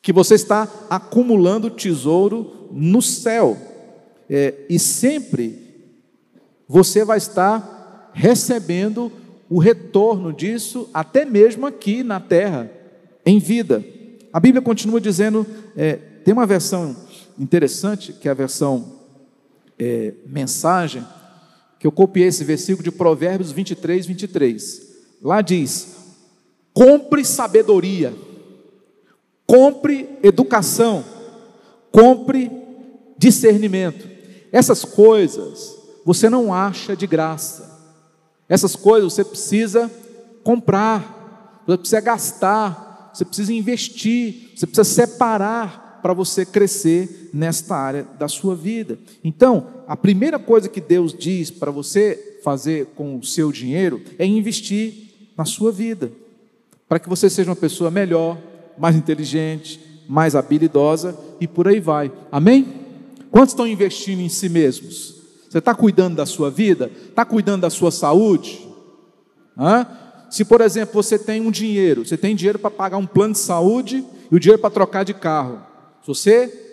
que 0.02 0.12
você 0.12 0.34
está 0.34 0.68
acumulando 0.88 1.70
tesouro 1.70 2.68
no 2.72 3.00
céu, 3.00 3.56
é, 4.28 4.54
e 4.68 4.78
sempre 4.78 5.70
você 6.66 7.04
vai 7.04 7.18
estar 7.18 7.79
recebendo 8.12 9.10
o 9.48 9.58
retorno 9.58 10.32
disso, 10.32 10.88
até 10.94 11.24
mesmo 11.24 11.66
aqui 11.66 12.02
na 12.02 12.20
terra, 12.20 12.70
em 13.26 13.38
vida. 13.38 13.84
A 14.32 14.38
Bíblia 14.38 14.62
continua 14.62 15.00
dizendo, 15.00 15.46
é, 15.76 15.94
tem 15.94 16.32
uma 16.32 16.46
versão 16.46 16.96
interessante, 17.38 18.12
que 18.12 18.28
é 18.28 18.30
a 18.30 18.34
versão 18.34 19.00
é, 19.78 20.14
mensagem, 20.26 21.04
que 21.78 21.86
eu 21.86 21.92
copiei 21.92 22.28
esse 22.28 22.44
versículo 22.44 22.84
de 22.84 22.92
Provérbios 22.92 23.50
23, 23.50 24.06
23. 24.06 24.90
Lá 25.22 25.40
diz: 25.40 25.96
compre 26.72 27.24
sabedoria, 27.24 28.14
compre 29.46 30.08
educação, 30.22 31.04
compre 31.90 32.50
discernimento. 33.16 34.08
Essas 34.52 34.84
coisas 34.84 35.76
você 36.04 36.28
não 36.28 36.52
acha 36.52 36.94
de 36.94 37.06
graça. 37.06 37.69
Essas 38.50 38.74
coisas 38.74 39.12
você 39.12 39.22
precisa 39.22 39.88
comprar, 40.42 41.62
você 41.64 41.78
precisa 41.78 42.00
gastar, 42.00 43.12
você 43.14 43.24
precisa 43.24 43.52
investir, 43.52 44.50
você 44.56 44.66
precisa 44.66 44.82
separar 44.84 46.00
para 46.02 46.12
você 46.12 46.44
crescer 46.44 47.30
nesta 47.32 47.76
área 47.76 48.08
da 48.18 48.26
sua 48.26 48.56
vida. 48.56 48.98
Então, 49.22 49.68
a 49.86 49.96
primeira 49.96 50.36
coisa 50.36 50.68
que 50.68 50.80
Deus 50.80 51.14
diz 51.16 51.48
para 51.48 51.70
você 51.70 52.40
fazer 52.42 52.86
com 52.96 53.18
o 53.18 53.24
seu 53.24 53.52
dinheiro 53.52 54.02
é 54.18 54.26
investir 54.26 55.30
na 55.36 55.44
sua 55.44 55.70
vida, 55.70 56.10
para 56.88 56.98
que 56.98 57.08
você 57.08 57.30
seja 57.30 57.50
uma 57.50 57.56
pessoa 57.56 57.88
melhor, 57.88 58.36
mais 58.76 58.96
inteligente, 58.96 59.80
mais 60.08 60.34
habilidosa 60.34 61.16
e 61.40 61.46
por 61.46 61.68
aí 61.68 61.78
vai. 61.78 62.10
Amém? 62.32 62.66
Quantos 63.30 63.52
estão 63.52 63.68
investindo 63.68 64.20
em 64.20 64.28
si 64.28 64.48
mesmos? 64.48 65.19
Você 65.50 65.58
está 65.58 65.74
cuidando 65.74 66.14
da 66.14 66.24
sua 66.24 66.48
vida? 66.48 66.88
Está 67.08 67.24
cuidando 67.24 67.62
da 67.62 67.70
sua 67.70 67.90
saúde? 67.90 68.64
Hã? 69.58 69.84
Se, 70.30 70.44
por 70.44 70.60
exemplo, 70.60 70.94
você 70.94 71.18
tem 71.18 71.40
um 71.40 71.50
dinheiro, 71.50 72.06
você 72.06 72.16
tem 72.16 72.36
dinheiro 72.36 72.56
para 72.56 72.70
pagar 72.70 72.98
um 72.98 73.06
plano 73.06 73.32
de 73.32 73.40
saúde 73.40 74.04
e 74.30 74.34
o 74.36 74.38
dinheiro 74.38 74.62
para 74.62 74.70
trocar 74.70 75.04
de 75.04 75.12
carro. 75.12 75.60
Se 76.02 76.06
você 76.06 76.68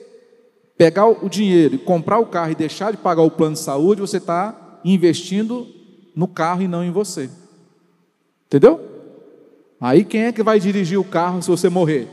pegar 0.77 1.07
o 1.07 1.27
dinheiro 1.27 1.73
e 1.73 1.79
comprar 1.79 2.19
o 2.19 2.27
carro 2.27 2.51
e 2.51 2.55
deixar 2.55 2.91
de 2.91 2.97
pagar 2.97 3.23
o 3.23 3.31
plano 3.31 3.55
de 3.55 3.61
saúde, 3.61 3.99
você 3.99 4.17
está 4.17 4.79
investindo 4.85 5.65
no 6.15 6.27
carro 6.27 6.61
e 6.61 6.67
não 6.67 6.83
em 6.83 6.91
você. 6.91 7.31
Entendeu? 8.45 8.79
Aí 9.81 10.05
quem 10.05 10.25
é 10.25 10.31
que 10.31 10.43
vai 10.43 10.59
dirigir 10.59 10.99
o 10.99 11.03
carro 11.03 11.41
se 11.41 11.49
você 11.49 11.67
morrer? 11.67 12.07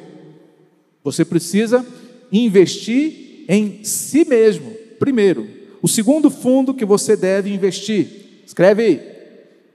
Você 1.04 1.26
precisa 1.26 1.84
investir 2.32 3.44
em 3.50 3.84
si 3.84 4.24
mesmo, 4.24 4.70
primeiro. 4.98 5.63
O 5.84 5.86
segundo 5.86 6.30
fundo 6.30 6.72
que 6.72 6.86
você 6.86 7.14
deve 7.14 7.52
investir, 7.52 8.40
escreve 8.46 8.82
aí, 8.82 9.02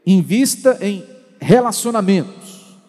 invista 0.07 0.79
em 0.81 1.07
relacionamentos. 1.39 2.79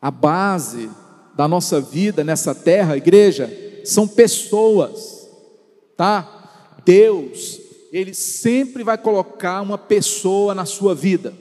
A 0.00 0.08
base 0.08 0.88
da 1.34 1.48
nossa 1.48 1.80
vida 1.80 2.22
nessa 2.22 2.54
terra, 2.54 2.96
igreja, 2.96 3.52
são 3.84 4.06
pessoas, 4.06 5.28
tá? 5.96 6.78
Deus, 6.84 7.60
Ele 7.92 8.14
sempre 8.14 8.84
vai 8.84 8.96
colocar 8.96 9.60
uma 9.60 9.76
pessoa 9.76 10.54
na 10.54 10.64
sua 10.64 10.94
vida, 10.94 11.34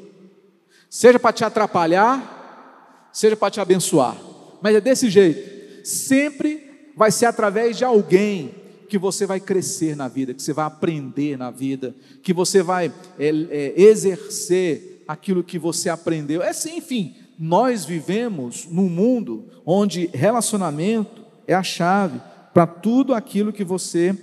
seja 0.89 1.19
para 1.19 1.33
te 1.33 1.45
atrapalhar, 1.45 3.11
seja 3.13 3.35
para 3.35 3.51
te 3.51 3.59
abençoar, 3.59 4.17
mas 4.59 4.75
é 4.75 4.81
desse 4.81 5.07
jeito, 5.07 5.85
sempre 5.85 6.89
vai 6.97 7.11
ser 7.11 7.27
através 7.27 7.77
de 7.77 7.85
alguém 7.85 8.64
que 8.87 8.97
você 8.97 9.25
vai 9.25 9.39
crescer 9.39 9.95
na 9.95 10.07
vida, 10.07 10.33
que 10.33 10.41
você 10.41 10.53
vai 10.53 10.65
aprender 10.65 11.37
na 11.37 11.51
vida, 11.51 11.95
que 12.21 12.33
você 12.33 12.61
vai 12.61 12.91
é, 13.19 13.27
é, 13.27 13.73
exercer 13.81 15.03
aquilo 15.07 15.43
que 15.43 15.59
você 15.59 15.89
aprendeu. 15.89 16.41
É 16.41 16.49
assim, 16.49 16.77
enfim, 16.77 17.15
nós 17.37 17.85
vivemos 17.85 18.67
num 18.69 18.89
mundo 18.89 19.45
onde 19.65 20.09
relacionamento 20.13 21.25
é 21.47 21.53
a 21.53 21.63
chave 21.63 22.21
para 22.53 22.65
tudo 22.65 23.13
aquilo 23.13 23.51
que 23.51 23.63
você 23.63 24.17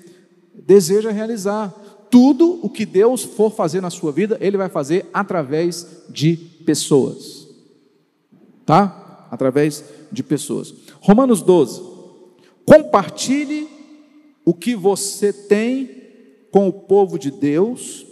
deseja 0.54 1.11
realizar. 1.11 1.71
Tudo 2.11 2.61
o 2.62 2.69
que 2.69 2.85
Deus 2.85 3.25
for 3.25 3.50
fazer 3.50 3.81
na 3.81 3.88
sua 3.88 4.12
vida, 4.12 4.37
Ele 4.40 4.57
vai 4.57 4.69
fazer 4.69 5.07
através 5.14 6.04
de 6.11 6.37
pessoas. 6.37 7.49
Tá? 8.66 9.26
Através 9.31 9.85
de 10.11 10.23
pessoas. 10.23 10.75
Romanos 11.00 11.40
12. 11.40 11.83
Compartilhe 12.66 13.69
o 14.44 14.52
que 14.54 14.75
você 14.75 15.32
tem 15.32 16.02
com 16.50 16.68
o 16.68 16.72
povo 16.72 17.18
de 17.18 17.30
Deus 17.30 18.06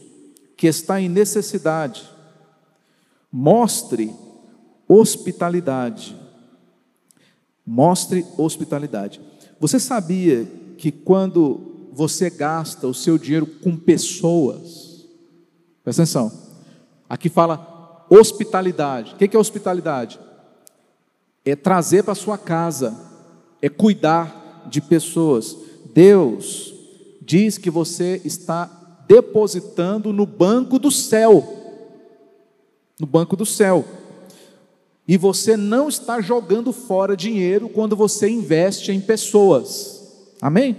que 0.56 0.66
está 0.66 1.00
em 1.00 1.08
necessidade. 1.08 2.08
Mostre 3.32 4.14
hospitalidade. 4.88 6.16
Mostre 7.66 8.26
hospitalidade. 8.36 9.20
Você 9.58 9.78
sabia 9.78 10.46
que 10.76 10.90
quando 10.90 11.88
você 11.92 12.30
gasta 12.30 12.86
o 12.86 12.94
seu 12.94 13.18
dinheiro 13.18 13.46
com 13.46 13.76
pessoas, 13.76 15.06
presta 15.84 16.02
atenção, 16.02 16.32
aqui 17.08 17.28
fala 17.28 18.06
hospitalidade. 18.10 19.14
O 19.14 19.16
que 19.16 19.36
é 19.36 19.38
hospitalidade? 19.38 20.18
É 21.44 21.54
trazer 21.54 22.02
para 22.02 22.14
sua 22.14 22.36
casa, 22.36 22.96
é 23.62 23.68
cuidar 23.68 24.66
de 24.68 24.80
pessoas. 24.80 25.56
Deus 25.92 26.74
diz 27.20 27.58
que 27.58 27.70
você 27.70 28.20
está 28.24 29.04
depositando 29.06 30.12
no 30.12 30.26
banco 30.26 30.78
do 30.78 30.90
céu. 30.90 31.56
No 32.98 33.06
banco 33.06 33.36
do 33.36 33.46
céu. 33.46 33.84
E 35.06 35.16
você 35.16 35.56
não 35.56 35.88
está 35.88 36.20
jogando 36.20 36.72
fora 36.72 37.16
dinheiro 37.16 37.68
quando 37.68 37.96
você 37.96 38.28
investe 38.28 38.92
em 38.92 39.00
pessoas. 39.00 40.28
Amém? 40.40 40.76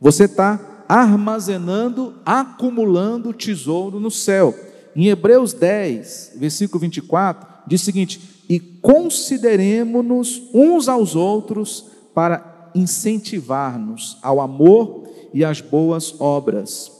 Você 0.00 0.24
está 0.24 0.84
armazenando, 0.88 2.14
acumulando 2.24 3.32
tesouro 3.32 3.98
no 3.98 4.10
céu. 4.10 4.54
Em 4.94 5.08
Hebreus 5.08 5.52
10, 5.52 6.34
versículo 6.36 6.80
24, 6.80 7.46
diz 7.66 7.82
o 7.82 7.84
seguinte: 7.84 8.20
E 8.48 8.58
consideremos-nos 8.58 10.42
uns 10.54 10.88
aos 10.88 11.14
outros 11.14 11.86
para 12.14 12.57
incentivar-nos 12.74 14.18
ao 14.22 14.40
amor 14.40 15.08
e 15.32 15.44
às 15.44 15.60
boas 15.60 16.14
obras. 16.20 16.90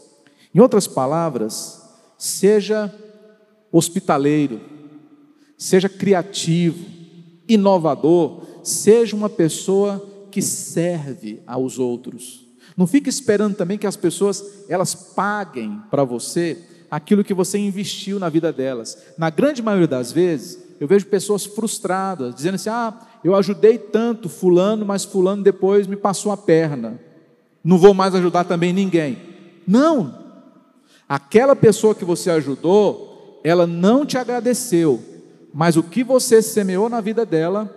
Em 0.54 0.60
outras 0.60 0.86
palavras, 0.86 1.82
seja 2.16 2.92
hospitaleiro, 3.70 4.60
seja 5.56 5.88
criativo, 5.88 6.84
inovador, 7.48 8.42
seja 8.62 9.16
uma 9.16 9.28
pessoa 9.28 10.04
que 10.30 10.42
serve 10.42 11.42
aos 11.46 11.78
outros. 11.78 12.46
Não 12.76 12.86
fique 12.86 13.08
esperando 13.08 13.56
também 13.56 13.78
que 13.78 13.86
as 13.86 13.96
pessoas 13.96 14.44
elas 14.68 14.94
paguem 14.94 15.80
para 15.90 16.04
você 16.04 16.58
aquilo 16.90 17.24
que 17.24 17.34
você 17.34 17.58
investiu 17.58 18.18
na 18.18 18.28
vida 18.28 18.52
delas. 18.52 18.96
Na 19.16 19.30
grande 19.30 19.62
maioria 19.62 19.88
das 19.88 20.12
vezes, 20.12 20.58
eu 20.80 20.86
vejo 20.86 21.06
pessoas 21.06 21.44
frustradas, 21.44 22.34
dizendo 22.34 22.54
assim: 22.54 22.70
"Ah, 22.70 22.94
eu 23.24 23.34
ajudei 23.34 23.78
tanto 23.78 24.28
fulano, 24.28 24.86
mas 24.86 25.04
fulano 25.04 25.42
depois 25.42 25.86
me 25.86 25.96
passou 25.96 26.32
a 26.32 26.36
perna. 26.36 27.00
Não 27.62 27.78
vou 27.78 27.92
mais 27.92 28.14
ajudar 28.14 28.44
também 28.44 28.72
ninguém. 28.72 29.18
Não. 29.66 30.14
Aquela 31.08 31.56
pessoa 31.56 31.94
que 31.94 32.04
você 32.04 32.30
ajudou, 32.30 33.40
ela 33.42 33.66
não 33.66 34.04
te 34.04 34.16
agradeceu, 34.18 35.02
mas 35.52 35.76
o 35.76 35.82
que 35.82 36.04
você 36.04 36.42
semeou 36.42 36.88
na 36.88 37.00
vida 37.00 37.24
dela, 37.24 37.74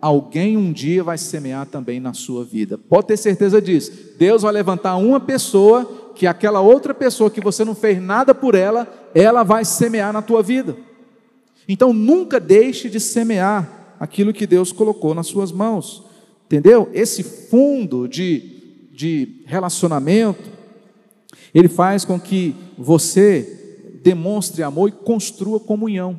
alguém 0.00 0.56
um 0.56 0.72
dia 0.72 1.02
vai 1.02 1.16
semear 1.16 1.66
também 1.66 2.00
na 2.00 2.12
sua 2.12 2.44
vida. 2.44 2.76
Pode 2.76 3.06
ter 3.06 3.16
certeza 3.16 3.62
disso. 3.62 3.92
Deus 4.18 4.42
vai 4.42 4.52
levantar 4.52 4.96
uma 4.96 5.20
pessoa 5.20 5.84
que 6.14 6.26
aquela 6.26 6.60
outra 6.60 6.92
pessoa 6.92 7.30
que 7.30 7.40
você 7.40 7.64
não 7.64 7.74
fez 7.74 8.00
nada 8.00 8.34
por 8.34 8.54
ela, 8.54 8.86
ela 9.14 9.42
vai 9.42 9.64
semear 9.64 10.12
na 10.12 10.22
tua 10.22 10.42
vida. 10.42 10.76
Então 11.68 11.92
nunca 11.92 12.38
deixe 12.38 12.88
de 12.88 13.00
semear 13.00 13.96
aquilo 13.98 14.32
que 14.32 14.46
Deus 14.46 14.72
colocou 14.72 15.14
nas 15.14 15.26
suas 15.26 15.50
mãos. 15.52 16.04
Entendeu? 16.46 16.90
Esse 16.92 17.22
fundo 17.22 18.06
de, 18.06 18.88
de 18.92 19.42
relacionamento, 19.46 20.50
ele 21.54 21.68
faz 21.68 22.04
com 22.04 22.20
que 22.20 22.54
você 22.76 23.90
demonstre 24.02 24.62
amor 24.62 24.90
e 24.90 24.92
construa 24.92 25.58
comunhão. 25.58 26.18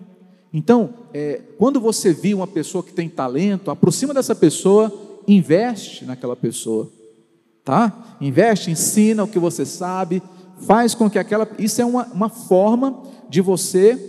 Então, 0.52 0.94
é, 1.14 1.42
quando 1.58 1.80
você 1.80 2.14
viu 2.14 2.38
uma 2.38 2.48
pessoa 2.48 2.84
que 2.84 2.94
tem 2.94 3.10
talento, 3.10 3.70
aproxima 3.70 4.14
dessa 4.14 4.34
pessoa, 4.34 4.92
investe 5.28 6.06
naquela 6.06 6.36
pessoa, 6.36 6.90
tá? 7.64 8.18
Investe, 8.22 8.72
ensina 8.72 9.24
o 9.24 9.28
que 9.28 9.38
você 9.38 9.66
sabe, 9.66 10.24
faz 10.62 10.96
com 10.96 11.10
que 11.10 11.20
aquela. 11.20 11.48
Isso 11.60 11.82
é 11.82 11.86
uma, 11.86 12.06
uma 12.06 12.30
forma 12.30 13.04
de 13.30 13.42
você 13.42 14.00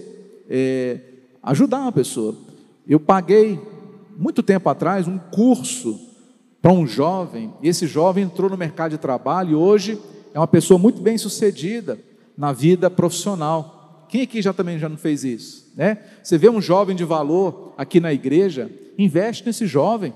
é, 0.48 1.00
ajudar 1.46 1.80
uma 1.82 1.92
pessoa. 1.92 2.34
Eu 2.86 2.98
paguei, 2.98 3.58
muito 4.16 4.42
tempo 4.42 4.68
atrás, 4.68 5.06
um 5.06 5.18
curso 5.18 5.98
para 6.60 6.72
um 6.72 6.86
jovem, 6.86 7.52
e 7.62 7.68
esse 7.68 7.86
jovem 7.86 8.24
entrou 8.24 8.50
no 8.50 8.56
mercado 8.56 8.90
de 8.90 8.98
trabalho 8.98 9.52
e 9.52 9.54
hoje 9.54 10.00
é 10.34 10.40
uma 10.40 10.48
pessoa 10.48 10.78
muito 10.78 11.00
bem 11.00 11.16
sucedida 11.16 11.98
na 12.36 12.52
vida 12.52 12.90
profissional. 12.90 14.04
Quem 14.08 14.22
aqui 14.22 14.42
já 14.42 14.52
também 14.52 14.78
já 14.78 14.88
não 14.88 14.96
fez 14.96 15.22
isso? 15.22 15.72
Né? 15.76 15.98
Você 16.22 16.36
vê 16.36 16.48
um 16.48 16.60
jovem 16.60 16.96
de 16.96 17.04
valor 17.04 17.72
aqui 17.78 18.00
na 18.00 18.12
igreja, 18.12 18.70
investe 18.98 19.46
nesse 19.46 19.66
jovem. 19.66 20.12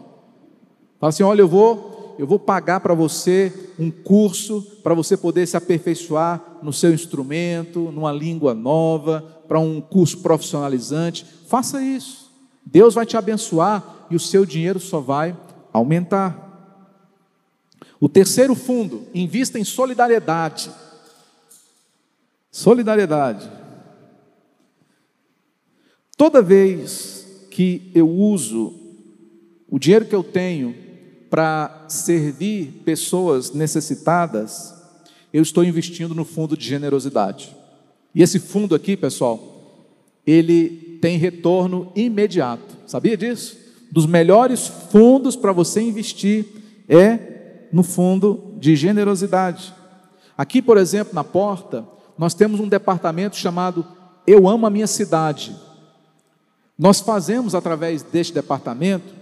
Fala 0.99 1.11
assim: 1.11 1.23
olha, 1.23 1.43
eu 1.43 1.49
vou, 1.49 2.17
eu 2.19 2.27
vou 2.27 2.39
pagar 2.39 2.81
para 2.81 2.95
você 2.95 3.53
um 3.79 3.91
curso 3.91 4.63
para 4.83 4.95
você 4.95 5.17
poder 5.17 5.47
se 5.47 5.57
aperfeiçoar 5.57 6.50
no 6.63 6.73
seu 6.73 6.93
instrumento, 6.93 7.91
numa 7.93 8.13
língua 8.13 8.55
nova, 8.55 9.21
para 9.47 9.59
um 9.59 9.81
curso 9.81 10.19
profissionalizante. 10.19 11.27
Faça 11.47 11.83
isso. 11.83 12.31
Deus 12.65 12.95
vai 12.95 13.05
te 13.05 13.17
abençoar 13.17 14.07
e 14.11 14.17
o 14.17 14.21
seu 14.21 14.45
dinheiro 14.45 14.79
só 14.79 15.01
vai 15.01 15.37
aumentar. 15.73 16.49
O 18.01 18.09
terceiro 18.09 18.55
fundo, 18.55 19.07
invista 19.15 19.59
em 19.59 19.65
solidariedade. 19.65 20.71
Solidariedade. 22.51 23.51
Toda 26.17 26.43
vez 26.43 27.27
que 27.51 27.91
eu 27.95 28.09
uso 28.09 28.75
o 29.69 29.79
dinheiro 29.79 30.07
que 30.07 30.15
eu 30.15 30.25
tenho 30.25 30.75
para 31.29 31.85
servir 31.89 32.83
pessoas 32.85 33.53
necessitadas, 33.53 34.75
eu 35.33 35.43
estou 35.43 35.65
investindo 35.65 36.15
no 36.15 36.25
fundo 36.25 36.57
de 36.57 36.67
generosidade. 36.67 37.55
E 38.15 38.23
esse 38.23 38.39
fundo 38.39 38.75
aqui, 38.75 38.97
pessoal, 38.97 39.41
ele 40.27 40.99
tem 41.01 41.17
retorno 41.17 41.91
imediato. 41.95 42.77
Sabia 42.87 43.17
disso? 43.17 43.57
Dos 43.91 44.07
melhores 44.07 44.67
fundos 44.67 45.37
para 45.37 45.53
você 45.53 45.81
investir 45.81 46.47
é 46.89 47.69
no 47.73 47.83
fundo 47.83 48.55
de 48.59 48.75
generosidade. 48.77 49.73
Aqui, 50.37 50.61
por 50.61 50.77
exemplo, 50.77 51.15
na 51.15 51.25
porta, 51.25 51.87
nós 52.19 52.35
temos 52.35 52.61
um 52.61 52.69
departamento 52.69 53.37
chamado 53.37 53.87
Eu 54.27 54.49
Amo 54.49 54.67
a 54.67 54.71
Minha 54.71 54.87
Cidade. 54.87 55.57
Nós 56.79 57.01
fazemos, 57.01 57.55
através 57.55 58.03
deste 58.03 58.33
departamento, 58.33 59.15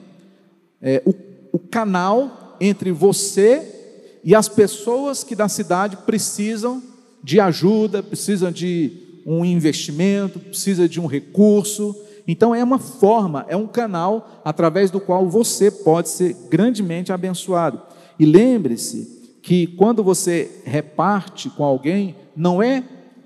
é, 0.80 1.02
o, 1.04 1.12
o 1.52 1.58
canal 1.58 2.56
entre 2.60 2.92
você 2.92 3.77
e 4.24 4.34
as 4.34 4.48
pessoas 4.48 5.22
que 5.22 5.34
da 5.34 5.48
cidade 5.48 5.96
precisam 5.98 6.82
de 7.22 7.40
ajuda, 7.40 8.02
precisam 8.02 8.50
de 8.50 9.20
um 9.24 9.44
investimento, 9.44 10.38
precisa 10.38 10.88
de 10.88 11.00
um 11.00 11.06
recurso. 11.06 11.94
Então 12.26 12.54
é 12.54 12.62
uma 12.62 12.78
forma, 12.78 13.44
é 13.48 13.56
um 13.56 13.66
canal 13.66 14.40
através 14.44 14.90
do 14.90 15.00
qual 15.00 15.28
você 15.28 15.70
pode 15.70 16.08
ser 16.08 16.34
grandemente 16.50 17.12
abençoado. 17.12 17.80
E 18.18 18.24
lembre-se 18.24 19.18
que 19.42 19.66
quando 19.66 20.02
você 20.02 20.50
reparte 20.64 21.48
com 21.50 21.64
alguém, 21.64 22.16
não 22.36 22.62
é 22.62 22.82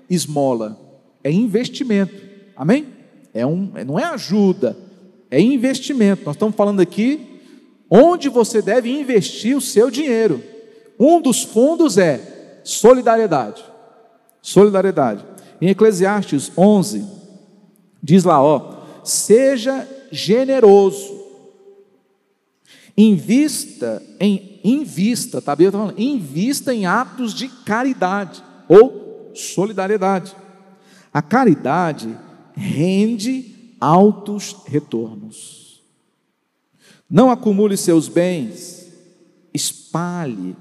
esmola, 0.09 0.79
é 1.23 1.31
investimento. 1.31 2.13
Amém? 2.55 2.87
É 3.33 3.45
um, 3.45 3.71
não 3.85 3.97
é 3.97 4.03
ajuda, 4.03 4.77
é 5.31 5.39
investimento. 5.41 6.23
Nós 6.25 6.35
estamos 6.35 6.55
falando 6.55 6.79
aqui 6.79 7.39
onde 7.89 8.29
você 8.29 8.61
deve 8.61 8.89
investir 8.89 9.55
o 9.55 9.61
seu 9.61 9.89
dinheiro. 9.89 10.41
Um 11.03 11.21
dos 11.21 11.43
fundos 11.43 11.97
é 11.97 12.61
solidariedade. 12.63 13.61
Solidariedade. 14.41 15.25
Em 15.59 15.67
Eclesiastes 15.67 16.49
11, 16.57 17.05
diz 18.01 18.23
lá, 18.23 18.41
ó, 18.41 18.85
seja 19.03 19.85
generoso. 20.09 21.21
Invista 22.97 24.01
em 24.17 24.61
invista, 24.63 25.41
tá 25.41 25.53
bem? 25.53 25.69
Falando, 25.69 25.99
invista 25.99 26.73
em 26.73 26.85
atos 26.85 27.33
de 27.33 27.49
caridade 27.49 28.41
ou 28.69 29.33
solidariedade. 29.35 30.33
A 31.13 31.21
caridade 31.21 32.17
rende 32.55 33.75
altos 33.77 34.55
retornos. 34.67 35.83
Não 37.09 37.29
acumule 37.29 37.75
seus 37.75 38.07
bens, 38.07 38.89
espalhe 39.53 40.55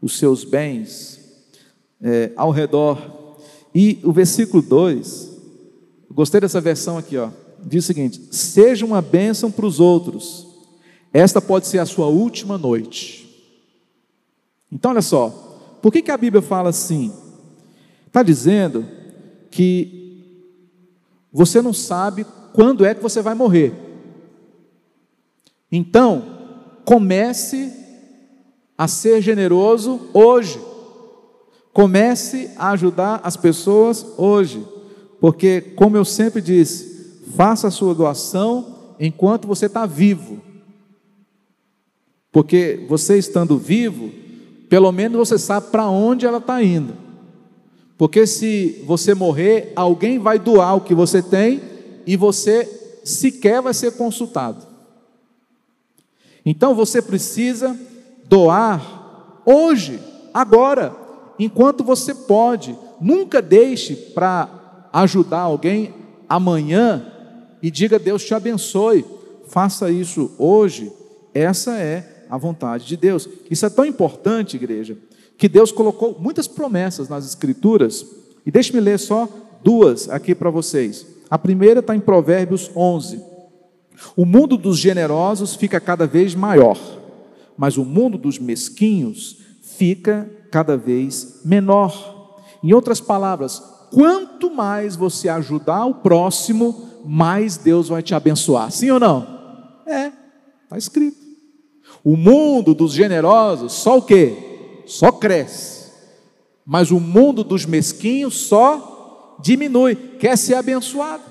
os 0.00 0.18
seus 0.18 0.44
bens 0.44 1.20
é, 2.00 2.32
ao 2.36 2.50
redor. 2.50 3.36
E 3.74 3.98
o 4.02 4.12
versículo 4.12 4.62
2, 4.62 5.30
gostei 6.10 6.40
dessa 6.40 6.60
versão 6.60 6.98
aqui, 6.98 7.16
ó, 7.16 7.30
diz 7.62 7.84
o 7.84 7.86
seguinte: 7.86 8.20
seja 8.30 8.84
uma 8.84 9.02
bênção 9.02 9.50
para 9.50 9.66
os 9.66 9.80
outros, 9.80 10.46
esta 11.12 11.40
pode 11.40 11.66
ser 11.66 11.78
a 11.78 11.86
sua 11.86 12.06
última 12.06 12.56
noite. 12.56 13.28
Então, 14.72 14.92
olha 14.92 15.02
só, 15.02 15.78
por 15.82 15.92
que, 15.92 16.02
que 16.02 16.10
a 16.10 16.16
Bíblia 16.16 16.42
fala 16.42 16.70
assim? 16.70 17.12
Está 18.06 18.22
dizendo 18.22 18.86
que 19.50 20.00
você 21.32 21.60
não 21.60 21.72
sabe 21.72 22.24
quando 22.52 22.84
é 22.84 22.94
que 22.94 23.02
você 23.02 23.22
vai 23.22 23.34
morrer. 23.34 23.72
Então, 25.70 26.38
comece 26.84 27.79
a 28.80 28.88
ser 28.88 29.20
generoso 29.20 30.00
hoje. 30.14 30.58
Comece 31.70 32.50
a 32.56 32.70
ajudar 32.70 33.20
as 33.22 33.36
pessoas 33.36 34.06
hoje. 34.16 34.66
Porque, 35.20 35.60
como 35.60 35.98
eu 35.98 36.04
sempre 36.04 36.40
disse, 36.40 37.20
faça 37.36 37.68
a 37.68 37.70
sua 37.70 37.94
doação 37.94 38.94
enquanto 38.98 39.46
você 39.46 39.66
está 39.66 39.84
vivo. 39.84 40.40
Porque 42.32 42.86
você 42.88 43.18
estando 43.18 43.58
vivo, 43.58 44.10
pelo 44.70 44.90
menos 44.92 45.28
você 45.28 45.38
sabe 45.38 45.66
para 45.66 45.86
onde 45.86 46.24
ela 46.24 46.38
está 46.38 46.62
indo. 46.62 46.96
Porque 47.98 48.26
se 48.26 48.82
você 48.86 49.12
morrer, 49.12 49.74
alguém 49.76 50.18
vai 50.18 50.38
doar 50.38 50.76
o 50.76 50.80
que 50.80 50.94
você 50.94 51.20
tem 51.20 51.60
e 52.06 52.16
você 52.16 52.64
sequer 53.04 53.60
vai 53.60 53.74
ser 53.74 53.92
consultado. 53.92 54.66
Então 56.46 56.74
você 56.74 57.02
precisa 57.02 57.78
doar 58.30 59.42
hoje, 59.44 59.98
agora, 60.32 60.94
enquanto 61.36 61.82
você 61.82 62.14
pode. 62.14 62.78
Nunca 63.00 63.42
deixe 63.42 63.96
para 63.96 64.88
ajudar 64.92 65.40
alguém 65.40 65.92
amanhã 66.28 67.04
e 67.60 67.70
diga 67.70 67.98
Deus 67.98 68.24
te 68.24 68.32
abençoe. 68.32 69.04
Faça 69.48 69.90
isso 69.90 70.30
hoje. 70.38 70.92
Essa 71.34 71.76
é 71.76 72.26
a 72.30 72.38
vontade 72.38 72.86
de 72.86 72.96
Deus. 72.96 73.28
Isso 73.50 73.66
é 73.66 73.70
tão 73.70 73.84
importante, 73.84 74.54
igreja, 74.54 74.96
que 75.36 75.48
Deus 75.48 75.72
colocou 75.72 76.16
muitas 76.20 76.46
promessas 76.46 77.08
nas 77.08 77.26
Escrituras, 77.26 78.06
e 78.46 78.50
deixe-me 78.50 78.80
ler 78.80 78.98
só 78.98 79.28
duas 79.64 80.08
aqui 80.08 80.34
para 80.34 80.50
vocês. 80.50 81.04
A 81.28 81.38
primeira 81.38 81.80
está 81.80 81.96
em 81.96 82.00
Provérbios 82.00 82.70
11. 82.76 83.20
O 84.16 84.24
mundo 84.24 84.56
dos 84.56 84.78
generosos 84.78 85.54
fica 85.54 85.80
cada 85.80 86.06
vez 86.06 86.34
maior, 86.34 86.78
mas 87.60 87.76
o 87.76 87.84
mundo 87.84 88.16
dos 88.16 88.38
mesquinhos 88.38 89.36
fica 89.60 90.26
cada 90.50 90.78
vez 90.78 91.42
menor. 91.44 92.40
Em 92.64 92.72
outras 92.72 93.02
palavras, 93.02 93.62
quanto 93.90 94.50
mais 94.50 94.96
você 94.96 95.28
ajudar 95.28 95.84
o 95.84 95.96
próximo, 95.96 96.88
mais 97.04 97.58
Deus 97.58 97.88
vai 97.88 98.02
te 98.02 98.14
abençoar. 98.14 98.70
Sim 98.70 98.92
ou 98.92 98.98
não? 98.98 99.26
É, 99.86 100.10
está 100.64 100.78
escrito. 100.78 101.18
O 102.02 102.16
mundo 102.16 102.74
dos 102.74 102.94
generosos 102.94 103.74
só 103.74 103.98
o 103.98 104.02
quê? 104.02 104.82
Só 104.86 105.12
cresce. 105.12 105.90
Mas 106.64 106.90
o 106.90 106.98
mundo 106.98 107.44
dos 107.44 107.66
mesquinhos 107.66 108.36
só 108.36 109.36
diminui. 109.38 109.94
Quer 110.18 110.38
ser 110.38 110.54
abençoado, 110.54 111.24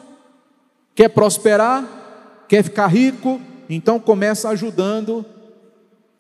quer 0.93 1.09
prosperar, 1.09 2.45
quer 2.47 2.61
ficar 2.61 2.85
rico, 2.85 3.41
então 3.67 3.99
começa 3.99 4.47
ajudando 4.49 5.25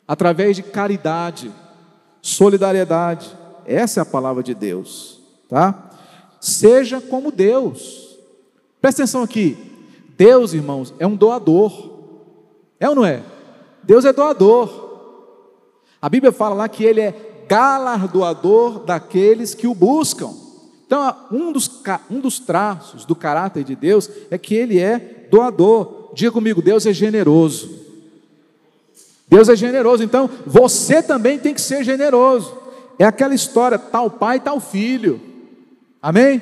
através 0.09 0.55
de 0.55 0.63
caridade, 0.63 1.51
solidariedade. 2.19 3.29
Essa 3.63 3.99
é 3.99 4.01
a 4.01 4.05
palavra 4.05 4.41
de 4.41 4.55
Deus, 4.55 5.21
tá? 5.47 5.91
Seja 6.41 6.99
como 6.99 7.31
Deus. 7.31 8.17
Presta 8.81 9.03
atenção 9.03 9.21
aqui. 9.21 9.55
Deus, 10.17 10.55
irmãos, 10.55 10.95
é 10.97 11.05
um 11.05 11.15
doador. 11.15 11.91
É 12.79 12.89
ou 12.89 12.95
não 12.95 13.05
é? 13.05 13.21
Deus 13.83 14.03
é 14.03 14.11
doador. 14.11 14.89
A 16.01 16.09
Bíblia 16.09 16.31
fala 16.31 16.55
lá 16.55 16.67
que 16.67 16.83
Ele 16.83 17.01
é 17.01 17.45
galardoador 17.47 18.79
daqueles 18.85 19.53
que 19.53 19.67
o 19.67 19.75
buscam. 19.75 20.33
Então, 20.87 21.15
um 21.31 21.51
dos, 21.51 21.83
um 22.09 22.19
dos 22.19 22.39
traços 22.39 23.05
do 23.05 23.15
caráter 23.15 23.63
de 23.63 23.75
Deus 23.75 24.09
é 24.31 24.39
que 24.39 24.55
Ele 24.55 24.79
é 24.79 25.27
doador. 25.29 26.09
Diga 26.15 26.31
comigo, 26.31 26.63
Deus 26.63 26.87
é 26.87 26.93
generoso. 26.93 27.78
Deus 29.29 29.47
é 29.47 29.55
generoso, 29.55 30.03
então 30.03 30.29
você 30.45 31.03
também 31.03 31.37
tem 31.37 31.53
que 31.53 31.61
ser 31.61 31.83
generoso. 31.83 32.57
É 32.97 33.05
aquela 33.05 33.35
história, 33.35 33.77
tal 33.77 34.09
pai, 34.09 34.39
tal 34.39 34.59
filho. 34.59 35.21
Amém? 36.01 36.41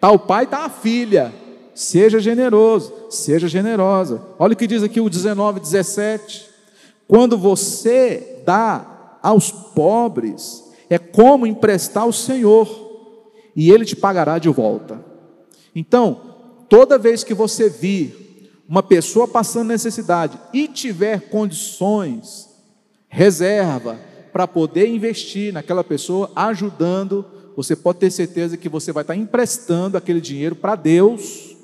Tal 0.00 0.18
pai, 0.18 0.46
tal 0.46 0.68
filha. 0.68 1.32
Seja 1.74 2.20
generoso, 2.20 2.92
seja 3.08 3.48
generosa. 3.48 4.22
Olha 4.38 4.52
o 4.52 4.56
que 4.56 4.66
diz 4.66 4.82
aqui 4.82 5.00
o 5.00 5.08
19, 5.08 5.60
17. 5.60 6.50
Quando 7.08 7.38
você 7.38 8.42
dá 8.44 9.18
aos 9.22 9.50
pobres, 9.50 10.62
é 10.90 10.98
como 10.98 11.46
emprestar 11.46 12.02
ao 12.02 12.12
Senhor, 12.12 12.68
e 13.56 13.70
Ele 13.70 13.84
te 13.84 13.96
pagará 13.96 14.38
de 14.38 14.48
volta. 14.50 15.02
Então, 15.74 16.20
toda 16.68 16.98
vez 16.98 17.24
que 17.24 17.32
você 17.32 17.68
vir 17.68 18.22
uma 18.68 18.82
pessoa 18.82 19.28
passando 19.28 19.68
necessidade 19.68 20.38
e 20.52 20.68
tiver 20.68 21.28
condições, 21.28 22.48
reserva 23.08 23.98
para 24.32 24.48
poder 24.48 24.88
investir 24.88 25.52
naquela 25.52 25.84
pessoa, 25.84 26.30
ajudando, 26.34 27.24
você 27.54 27.76
pode 27.76 27.98
ter 27.98 28.10
certeza 28.10 28.56
que 28.56 28.68
você 28.68 28.92
vai 28.92 29.02
estar 29.02 29.14
emprestando 29.14 29.96
aquele 29.96 30.20
dinheiro 30.20 30.56
para 30.56 30.74
Deus, 30.74 31.54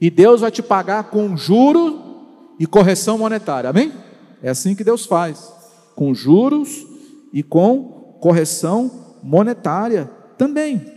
e 0.00 0.10
Deus 0.10 0.42
vai 0.42 0.50
te 0.50 0.62
pagar 0.62 1.04
com 1.04 1.36
juro 1.36 1.98
e 2.58 2.66
correção 2.66 3.16
monetária, 3.16 3.70
amém? 3.70 3.92
É 4.42 4.50
assim 4.50 4.74
que 4.74 4.84
Deus 4.84 5.06
faz, 5.06 5.50
com 5.94 6.14
juros 6.14 6.86
e 7.32 7.42
com 7.42 8.18
correção 8.20 9.18
monetária 9.22 10.10
também. 10.36 10.92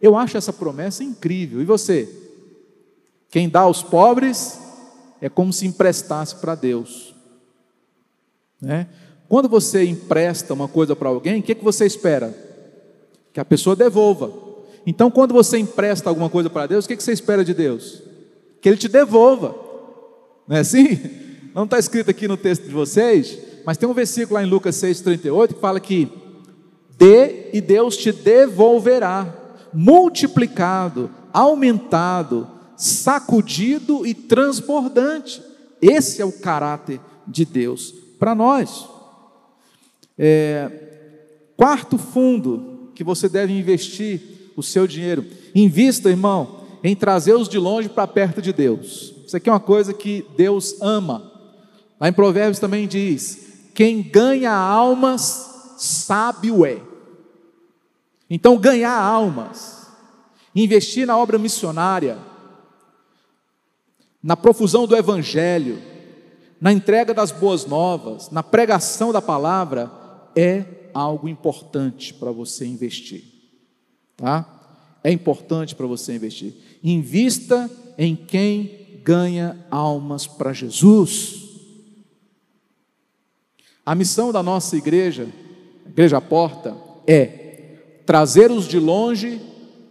Eu 0.00 0.16
acho 0.16 0.36
essa 0.36 0.52
promessa 0.52 1.04
incrível. 1.04 1.62
E 1.62 1.64
você? 1.64 2.08
Quem 3.30 3.48
dá 3.48 3.60
aos 3.60 3.82
pobres 3.82 4.58
é 5.22 5.28
como 5.28 5.52
se 5.52 5.64
emprestasse 5.64 6.34
para 6.34 6.56
Deus. 6.56 7.14
Né? 8.60 8.88
Quando 9.28 9.48
você 9.48 9.84
empresta 9.84 10.52
uma 10.52 10.66
coisa 10.66 10.96
para 10.96 11.08
alguém, 11.08 11.38
o 11.38 11.42
que, 11.42 11.54
que 11.54 11.64
você 11.64 11.86
espera? 11.86 12.36
Que 13.32 13.38
a 13.38 13.44
pessoa 13.44 13.76
devolva. 13.76 14.32
Então, 14.84 15.12
quando 15.12 15.32
você 15.32 15.58
empresta 15.58 16.10
alguma 16.10 16.28
coisa 16.28 16.50
para 16.50 16.66
Deus, 16.66 16.84
o 16.84 16.88
que, 16.88 16.96
que 16.96 17.02
você 17.04 17.12
espera 17.12 17.44
de 17.44 17.54
Deus? 17.54 18.02
Que 18.60 18.68
Ele 18.68 18.76
te 18.76 18.88
devolva. 18.88 19.54
Não 20.46 20.56
é 20.56 20.60
assim? 20.60 20.98
não 21.54 21.64
está 21.64 21.78
escrito 21.78 22.10
aqui 22.10 22.26
no 22.26 22.36
texto 22.36 22.64
de 22.64 22.74
vocês, 22.74 23.38
mas 23.64 23.76
tem 23.76 23.88
um 23.88 23.94
versículo 23.94 24.34
lá 24.34 24.42
em 24.42 24.50
Lucas 24.50 24.74
6,38 24.74 25.54
que 25.54 25.60
fala 25.60 25.78
que 25.78 26.10
dê 26.98 27.48
e 27.52 27.60
Deus 27.60 27.96
te 27.96 28.10
devolverá, 28.10 29.32
multiplicado, 29.72 31.08
aumentado, 31.32 32.50
sacudido 32.82 34.04
e 34.04 34.12
transbordante. 34.12 35.40
Esse 35.80 36.20
é 36.20 36.24
o 36.24 36.32
caráter 36.32 37.00
de 37.28 37.44
Deus 37.44 37.94
para 38.18 38.34
nós. 38.34 38.88
É, 40.18 40.68
quarto 41.56 41.96
fundo 41.96 42.90
que 42.92 43.04
você 43.04 43.28
deve 43.28 43.56
investir 43.56 44.50
o 44.56 44.64
seu 44.64 44.88
dinheiro. 44.88 45.24
Invista, 45.54 46.10
irmão, 46.10 46.66
em 46.82 46.96
trazer 46.96 47.34
os 47.34 47.48
de 47.48 47.56
longe 47.56 47.88
para 47.88 48.08
perto 48.08 48.42
de 48.42 48.52
Deus. 48.52 49.14
Isso 49.26 49.36
aqui 49.36 49.48
é 49.48 49.52
uma 49.52 49.60
coisa 49.60 49.94
que 49.94 50.26
Deus 50.36 50.74
ama. 50.80 51.30
Lá 52.00 52.08
em 52.08 52.12
Provérbios 52.12 52.58
também 52.58 52.88
diz: 52.88 53.70
quem 53.74 54.02
ganha 54.02 54.52
almas, 54.52 55.76
sábio 55.78 56.66
é. 56.66 56.80
Então, 58.28 58.58
ganhar 58.58 59.00
almas, 59.00 59.86
investir 60.52 61.06
na 61.06 61.16
obra 61.16 61.38
missionária, 61.38 62.31
na 64.22 64.36
profusão 64.36 64.86
do 64.86 64.96
Evangelho, 64.96 65.78
na 66.60 66.72
entrega 66.72 67.12
das 67.12 67.32
boas 67.32 67.66
novas, 67.66 68.30
na 68.30 68.42
pregação 68.42 69.12
da 69.12 69.20
palavra, 69.20 69.90
é 70.36 70.64
algo 70.94 71.28
importante 71.28 72.14
para 72.14 72.30
você 72.30 72.64
investir, 72.64 73.24
tá? 74.16 74.60
É 75.02 75.10
importante 75.10 75.74
para 75.74 75.86
você 75.86 76.14
investir. 76.14 76.54
Invista 76.84 77.68
em 77.98 78.14
quem 78.14 79.00
ganha 79.02 79.66
almas 79.68 80.26
para 80.26 80.52
Jesus. 80.52 81.42
A 83.84 83.96
missão 83.96 84.30
da 84.30 84.42
nossa 84.42 84.76
igreja, 84.76 85.28
Igreja 85.84 86.20
Porta, 86.20 86.76
é 87.06 87.78
trazer 88.06 88.52
os 88.52 88.68
de 88.68 88.78
longe 88.78 89.40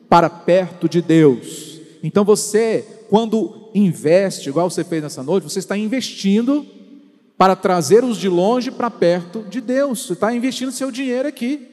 para 0.08 0.30
perto 0.30 0.88
de 0.88 1.02
Deus. 1.02 1.82
Então 2.02 2.24
você, 2.24 3.06
quando 3.10 3.61
investe, 3.74 4.50
igual 4.50 4.70
você 4.70 4.84
fez 4.84 5.02
nessa 5.02 5.24
noite, 5.24 5.44
você 5.44 5.60
está 5.60 5.78
investindo 5.78 6.66
para 7.38 7.56
trazer 7.56 8.04
os 8.04 8.18
de 8.18 8.30
longe 8.30 8.70
para 8.70 8.90
perto 8.92 9.44
de 9.44 9.60
Deus. 9.60 10.06
Você 10.06 10.14
está 10.14 10.34
investindo 10.34 10.72
seu 10.72 10.92
dinheiro 10.92 11.28
aqui, 11.28 11.68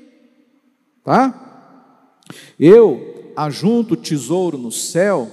tá? 1.05 2.25
Eu 2.59 3.33
ajunto 3.37 3.97
tesouro 3.97 4.57
no 4.57 4.73
céu 4.73 5.31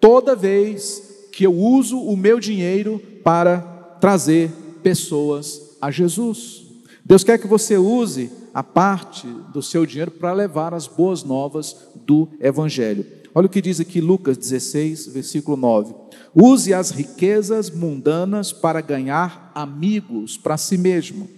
toda 0.00 0.36
vez 0.36 1.28
que 1.32 1.44
eu 1.44 1.54
uso 1.54 1.98
o 1.98 2.16
meu 2.16 2.38
dinheiro 2.38 3.00
para 3.24 3.58
trazer 4.00 4.50
pessoas 4.82 5.76
a 5.80 5.90
Jesus. 5.90 6.64
Deus 7.04 7.24
quer 7.24 7.38
que 7.38 7.46
você 7.46 7.76
use 7.76 8.30
a 8.52 8.62
parte 8.62 9.26
do 9.52 9.62
seu 9.62 9.84
dinheiro 9.84 10.10
para 10.10 10.32
levar 10.32 10.72
as 10.72 10.86
boas 10.86 11.22
novas 11.22 11.76
do 11.94 12.28
Evangelho. 12.40 13.04
Olha 13.38 13.44
o 13.44 13.50
que 13.50 13.60
diz 13.60 13.78
aqui 13.80 14.00
Lucas 14.00 14.38
16, 14.38 15.08
versículo 15.08 15.58
9. 15.58 15.94
Use 16.34 16.72
as 16.72 16.90
riquezas 16.90 17.68
mundanas 17.68 18.50
para 18.50 18.80
ganhar 18.80 19.52
amigos 19.54 20.38
para 20.38 20.56
si 20.56 20.78
mesmo, 20.78 21.28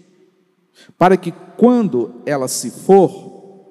para 0.96 1.16
que 1.16 1.32
quando 1.56 2.22
ela 2.24 2.46
se 2.46 2.70
for, 2.70 3.66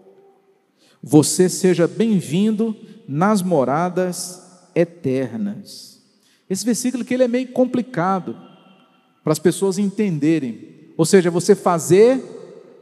você 1.02 1.48
seja 1.48 1.88
bem-vindo 1.88 2.76
nas 3.08 3.42
moradas 3.42 4.42
eternas. 4.76 6.02
Esse 6.50 6.66
versículo 6.66 7.04
aqui 7.04 7.14
ele 7.14 7.24
é 7.24 7.30
meio 7.30 7.48
complicado 7.54 8.36
para 9.24 9.32
as 9.32 9.40
pessoas 9.40 9.78
entenderem. 9.78 10.92
Ou 10.98 11.06
seja, 11.06 11.32
você 11.32 11.56
fazer 11.56 12.22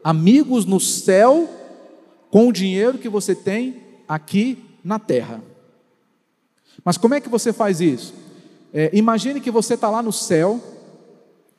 amigos 0.03 0.65
no 0.65 0.79
céu 0.79 1.47
com 2.31 2.47
o 2.47 2.51
dinheiro 2.51 2.97
que 2.97 3.07
você 3.07 3.35
tem 3.35 3.83
aqui 4.07 4.64
na 4.85 4.99
terra. 4.99 5.41
Mas 6.83 6.95
como 6.95 7.15
é 7.15 7.19
que 7.19 7.27
você 7.27 7.51
faz 7.51 7.81
isso? 7.81 8.13
É, 8.71 8.91
imagine 8.93 9.41
que 9.41 9.49
você 9.49 9.73
está 9.73 9.89
lá 9.89 10.03
no 10.03 10.13
céu, 10.13 10.61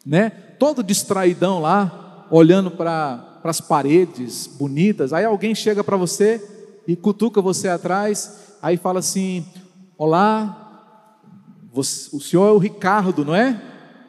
né? 0.05 0.31
Todo 0.61 0.83
distraidão 0.83 1.61
lá, 1.61 2.27
olhando 2.31 2.71
para 2.71 3.41
as 3.43 3.61
paredes 3.61 4.47
bonitas. 4.47 5.13
Aí 5.13 5.25
alguém 5.25 5.55
chega 5.55 5.83
para 5.83 5.97
você 5.97 6.41
e 6.87 6.95
cutuca 6.95 7.43
você 7.43 7.69
atrás, 7.69 8.57
aí 8.63 8.77
fala 8.77 9.01
assim: 9.01 9.45
Olá, 9.99 10.93
você, 11.73 12.15
o 12.15 12.21
senhor 12.21 12.47
é 12.47 12.53
o 12.53 12.59
Ricardo, 12.59 13.25
não 13.25 13.35
é? 13.35 13.61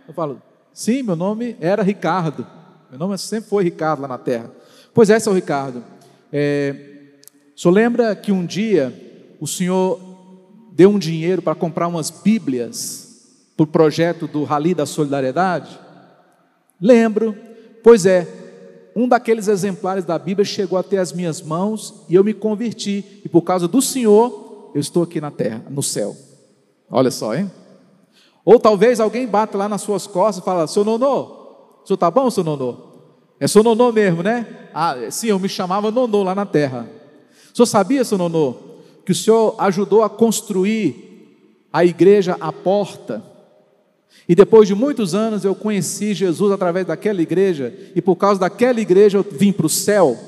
Eu 0.08 0.14
falo: 0.14 0.40
Sim, 0.72 1.02
meu 1.02 1.16
nome 1.16 1.58
era 1.60 1.82
Ricardo. 1.82 2.46
Meu 2.92 3.00
nome 3.00 3.18
sempre 3.18 3.50
foi 3.50 3.64
Ricardo 3.64 4.02
lá 4.02 4.08
na 4.08 4.18
terra. 4.20 4.52
Pois 4.94 5.10
é, 5.10 5.18
seu 5.18 5.34
Ricardo. 5.34 5.84
É, 6.32 6.76
o 7.56 7.60
senhor 7.60 7.74
lembra 7.74 8.16
que 8.16 8.32
um 8.32 8.46
dia 8.46 9.07
o 9.40 9.48
senhor 9.48 10.00
deu 10.72 10.90
um 10.90 11.00
dinheiro 11.00 11.42
para 11.42 11.56
comprar 11.56 11.88
umas 11.88 12.10
Bíblias 12.10 13.08
para 13.56 13.64
o 13.64 13.68
projeto 13.68 14.28
do 14.28 14.44
Rally 14.44 14.74
da 14.74 14.86
Solidariedade? 14.86 15.80
Lembro. 16.80 17.36
Pois 17.84 18.06
é, 18.06 18.28
um 18.96 19.08
daqueles 19.08 19.48
exemplares 19.48 20.04
da 20.04 20.18
Bíblia 20.18 20.44
chegou 20.44 20.78
até 20.78 20.98
as 20.98 21.14
minhas 21.14 21.42
mãos 21.42 22.04
e 22.10 22.16
eu 22.16 22.24
me 22.24 22.34
converti. 22.34 23.22
E 23.24 23.30
por 23.30 23.42
causa 23.42 23.68
do 23.68 23.82
Senhor, 23.82 24.72
eu 24.74 24.82
estou 24.82 25.04
aqui 25.04 25.22
na 25.22 25.32
terra, 25.32 25.64
no 25.70 25.82
céu. 25.82 26.16
Olha 26.90 27.12
só, 27.12 27.36
hein? 27.36 27.52
Ou 28.44 28.60
talvez 28.60 29.00
alguém 29.00 29.28
bata 29.28 29.58
lá 29.58 29.68
nas 29.68 29.82
suas 29.82 30.08
costas 30.08 30.42
e 30.42 30.46
fala: 30.46 30.68
Seu 30.68 30.84
Nonô, 30.84 31.22
o 31.84 31.88
senhor 31.88 31.96
está 31.96 32.10
bom, 32.10 32.30
seu 32.30 32.44
Nonô? 32.44 32.78
É 33.40 33.48
seu 33.48 33.62
Nonô 33.62 33.92
mesmo, 33.92 34.24
né? 34.24 34.70
Ah, 34.74 34.96
sim, 35.12 35.28
eu 35.28 35.40
me 35.40 35.50
chamava 35.50 35.92
Nonô 35.92 36.24
lá 36.24 36.34
na 36.34 36.46
terra. 36.46 36.88
O 37.54 37.56
senhor 37.56 37.66
sabia, 37.66 38.04
seu 38.04 38.18
Nonô, 38.18 38.56
que 39.08 39.14
o 39.14 39.16
senhor 39.16 39.56
ajudou 39.58 40.04
a 40.04 40.10
construir 40.10 41.40
a 41.72 41.86
igreja 41.86 42.36
à 42.42 42.52
porta. 42.52 43.24
E 44.28 44.36
depois 44.36 44.68
de 44.68 44.76
muitos 44.76 45.16
anos 45.16 45.46
eu 45.46 45.56
conheci 45.56 46.14
Jesus 46.14 46.52
através 46.52 46.86
daquela 46.86 47.22
igreja, 47.22 47.74
e 47.96 48.02
por 48.02 48.18
causa 48.18 48.42
daquela 48.42 48.82
igreja 48.82 49.20
eu 49.20 49.24
vim 49.24 49.54
para 49.54 49.66
o 49.66 49.70
céu. 49.70 50.20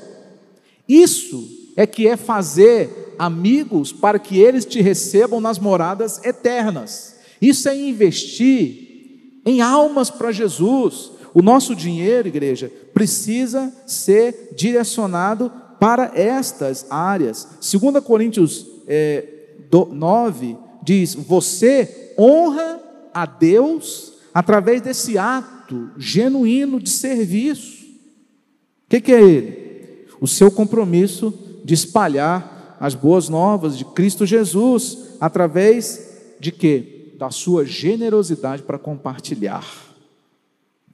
Isso 0.88 1.46
é 1.76 1.86
que 1.86 2.08
é 2.08 2.16
fazer 2.16 3.16
amigos 3.18 3.92
para 3.92 4.18
que 4.18 4.38
eles 4.38 4.64
te 4.64 4.80
recebam 4.80 5.42
nas 5.42 5.58
moradas 5.58 6.18
eternas. 6.24 7.16
Isso 7.38 7.68
é 7.68 7.76
investir 7.76 9.42
em 9.44 9.60
almas 9.60 10.08
para 10.08 10.32
Jesus. 10.32 11.12
O 11.34 11.42
nosso 11.42 11.76
dinheiro, 11.76 12.28
igreja, 12.28 12.72
precisa 12.94 13.70
ser 13.86 14.54
direcionado 14.56 15.52
para 15.78 16.12
estas 16.14 16.86
áreas. 16.90 17.46
2 17.60 18.02
Coríntios 18.02 18.69
é, 18.92 19.24
9 19.70 20.56
diz: 20.82 21.14
Você 21.14 22.12
honra 22.18 22.80
a 23.14 23.24
Deus 23.24 24.14
através 24.34 24.82
desse 24.82 25.16
ato 25.16 25.90
genuíno 25.96 26.80
de 26.80 26.90
serviço. 26.90 27.84
O 27.84 28.90
que, 28.90 29.00
que 29.00 29.12
é 29.12 29.22
ele? 29.22 30.06
O 30.20 30.26
seu 30.26 30.50
compromisso 30.50 31.32
de 31.64 31.72
espalhar 31.72 32.76
as 32.80 32.94
boas 32.94 33.28
novas 33.28 33.78
de 33.78 33.84
Cristo 33.84 34.26
Jesus 34.26 34.98
através 35.20 36.34
de 36.40 36.50
quê? 36.50 37.14
Da 37.16 37.30
sua 37.30 37.64
generosidade 37.64 38.62
para 38.62 38.78
compartilhar. 38.78 39.64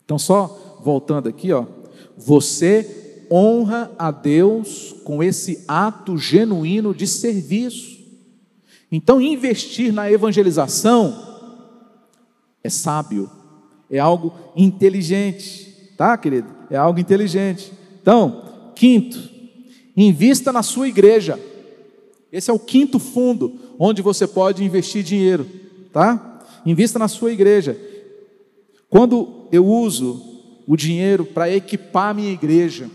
Então, 0.04 0.18
só 0.18 0.78
voltando 0.84 1.28
aqui, 1.28 1.52
ó, 1.52 1.64
você 2.16 3.05
honra 3.30 3.90
a 3.98 4.10
Deus 4.10 4.94
com 5.04 5.22
esse 5.22 5.64
ato 5.66 6.16
genuíno 6.16 6.94
de 6.94 7.06
serviço. 7.06 7.96
Então, 8.90 9.20
investir 9.20 9.92
na 9.92 10.10
evangelização 10.10 11.24
é 12.62 12.68
sábio, 12.68 13.30
é 13.90 13.98
algo 13.98 14.34
inteligente, 14.56 15.92
tá, 15.96 16.16
querido? 16.16 16.48
É 16.70 16.76
algo 16.76 16.98
inteligente. 16.98 17.72
Então, 18.02 18.72
quinto, 18.74 19.18
invista 19.96 20.52
na 20.52 20.62
sua 20.62 20.88
igreja. 20.88 21.38
Esse 22.30 22.50
é 22.50 22.54
o 22.54 22.58
quinto 22.58 22.98
fundo 22.98 23.58
onde 23.78 24.02
você 24.02 24.26
pode 24.26 24.64
investir 24.64 25.02
dinheiro, 25.02 25.46
tá? 25.92 26.40
Invista 26.64 26.98
na 26.98 27.08
sua 27.08 27.32
igreja. 27.32 27.78
Quando 28.88 29.46
eu 29.52 29.64
uso 29.64 30.22
o 30.66 30.76
dinheiro 30.76 31.24
para 31.24 31.50
equipar 31.50 32.14
minha 32.14 32.32
igreja, 32.32 32.90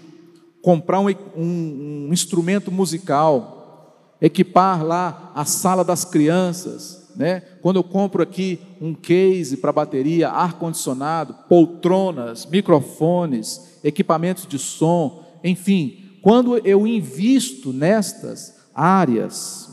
comprar 0.62 1.00
um, 1.00 1.10
um, 1.36 2.08
um 2.08 2.13
instrumento 2.13 2.71
musical, 2.71 4.15
equipar 4.21 4.86
lá 4.86 5.32
a 5.34 5.45
sala 5.45 5.84
das 5.84 6.06
crianças, 6.06 7.12
né? 7.15 7.41
Quando 7.62 7.78
eu 7.78 7.84
compro 7.84 8.24
aqui 8.24 8.60
um 8.80 8.93
case 8.93 9.58
para 9.58 9.71
bateria, 9.71 10.30
ar 10.30 10.54
condicionado, 10.54 11.36
poltronas, 11.50 12.45
microfones, 12.45 13.80
equipamentos 13.84 14.47
de 14.47 14.58
som, 14.58 15.24
enfim, 15.43 16.02
quando 16.21 16.58
eu 16.65 16.86
invisto 16.86 17.74
nestas 17.74 18.56
áreas, 18.74 19.69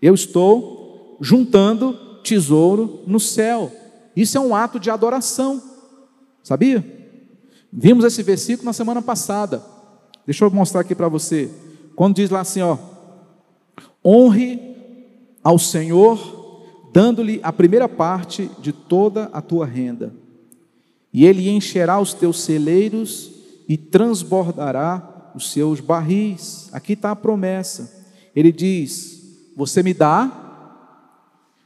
eu 0.00 0.14
estou 0.14 1.16
juntando 1.20 2.20
tesouro 2.22 3.02
no 3.06 3.18
céu. 3.18 3.72
Isso 4.14 4.36
é 4.36 4.40
um 4.40 4.54
ato 4.54 4.78
de 4.78 4.90
adoração. 4.90 5.62
Sabia? 6.42 6.84
Vimos 7.72 8.04
esse 8.04 8.22
versículo 8.22 8.66
na 8.66 8.72
semana 8.72 9.02
passada. 9.02 9.62
Deixa 10.28 10.44
eu 10.44 10.50
mostrar 10.50 10.82
aqui 10.82 10.94
para 10.94 11.08
você. 11.08 11.48
Quando 11.96 12.16
diz 12.16 12.28
lá 12.28 12.40
assim, 12.40 12.60
ó: 12.60 12.76
Honre 14.04 14.60
ao 15.42 15.58
Senhor, 15.58 16.60
dando-lhe 16.92 17.40
a 17.42 17.50
primeira 17.50 17.88
parte 17.88 18.50
de 18.58 18.70
toda 18.70 19.30
a 19.32 19.40
tua 19.40 19.64
renda. 19.64 20.12
E 21.14 21.24
ele 21.24 21.48
encherá 21.48 21.98
os 21.98 22.12
teus 22.12 22.42
celeiros 22.42 23.30
e 23.66 23.78
transbordará 23.78 25.32
os 25.34 25.50
seus 25.50 25.80
barris. 25.80 26.68
Aqui 26.74 26.92
está 26.92 27.12
a 27.12 27.16
promessa. 27.16 27.90
Ele 28.36 28.52
diz: 28.52 29.48
Você 29.56 29.82
me 29.82 29.94
dá, 29.94 30.30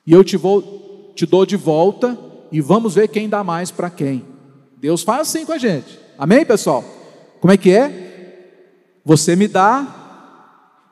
e 0.06 0.12
eu 0.12 0.22
te, 0.22 0.36
vou, 0.36 1.12
te 1.16 1.26
dou 1.26 1.44
de 1.44 1.56
volta, 1.56 2.16
e 2.52 2.60
vamos 2.60 2.94
ver 2.94 3.08
quem 3.08 3.28
dá 3.28 3.42
mais 3.42 3.72
para 3.72 3.90
quem. 3.90 4.24
Deus 4.76 5.02
faz 5.02 5.22
assim 5.22 5.44
com 5.44 5.52
a 5.52 5.58
gente. 5.58 5.98
Amém, 6.16 6.46
pessoal? 6.46 6.84
Como 7.40 7.52
é 7.52 7.56
que 7.56 7.72
é? 7.72 8.11
Você 9.04 9.34
me 9.34 9.48
dá, 9.48 10.02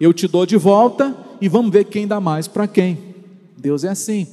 eu 0.00 0.12
te 0.12 0.26
dou 0.26 0.44
de 0.44 0.56
volta 0.56 1.16
e 1.40 1.48
vamos 1.48 1.70
ver 1.70 1.84
quem 1.84 2.06
dá 2.06 2.20
mais 2.20 2.48
para 2.48 2.66
quem. 2.66 2.98
Deus 3.56 3.84
é 3.84 3.88
assim. 3.88 4.26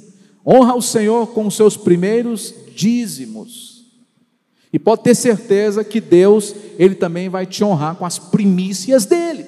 Honra 0.45 0.75
o 0.75 0.81
Senhor 0.81 1.27
com 1.27 1.45
os 1.45 1.55
seus 1.55 1.77
primeiros 1.77 2.53
dízimos. 2.73 3.85
E 4.71 4.79
pode 4.79 5.03
ter 5.03 5.15
certeza 5.15 5.83
que 5.83 6.01
Deus, 6.01 6.55
Ele 6.77 6.95
também 6.95 7.29
vai 7.29 7.45
te 7.45 7.63
honrar 7.63 7.95
com 7.95 8.05
as 8.05 8.17
primícias 8.17 9.05
dele. 9.05 9.45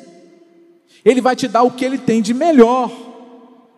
Ele 1.03 1.21
vai 1.21 1.35
te 1.35 1.47
dar 1.47 1.63
o 1.63 1.71
que 1.71 1.85
Ele 1.85 1.97
tem 1.97 2.21
de 2.21 2.33
melhor. 2.33 2.91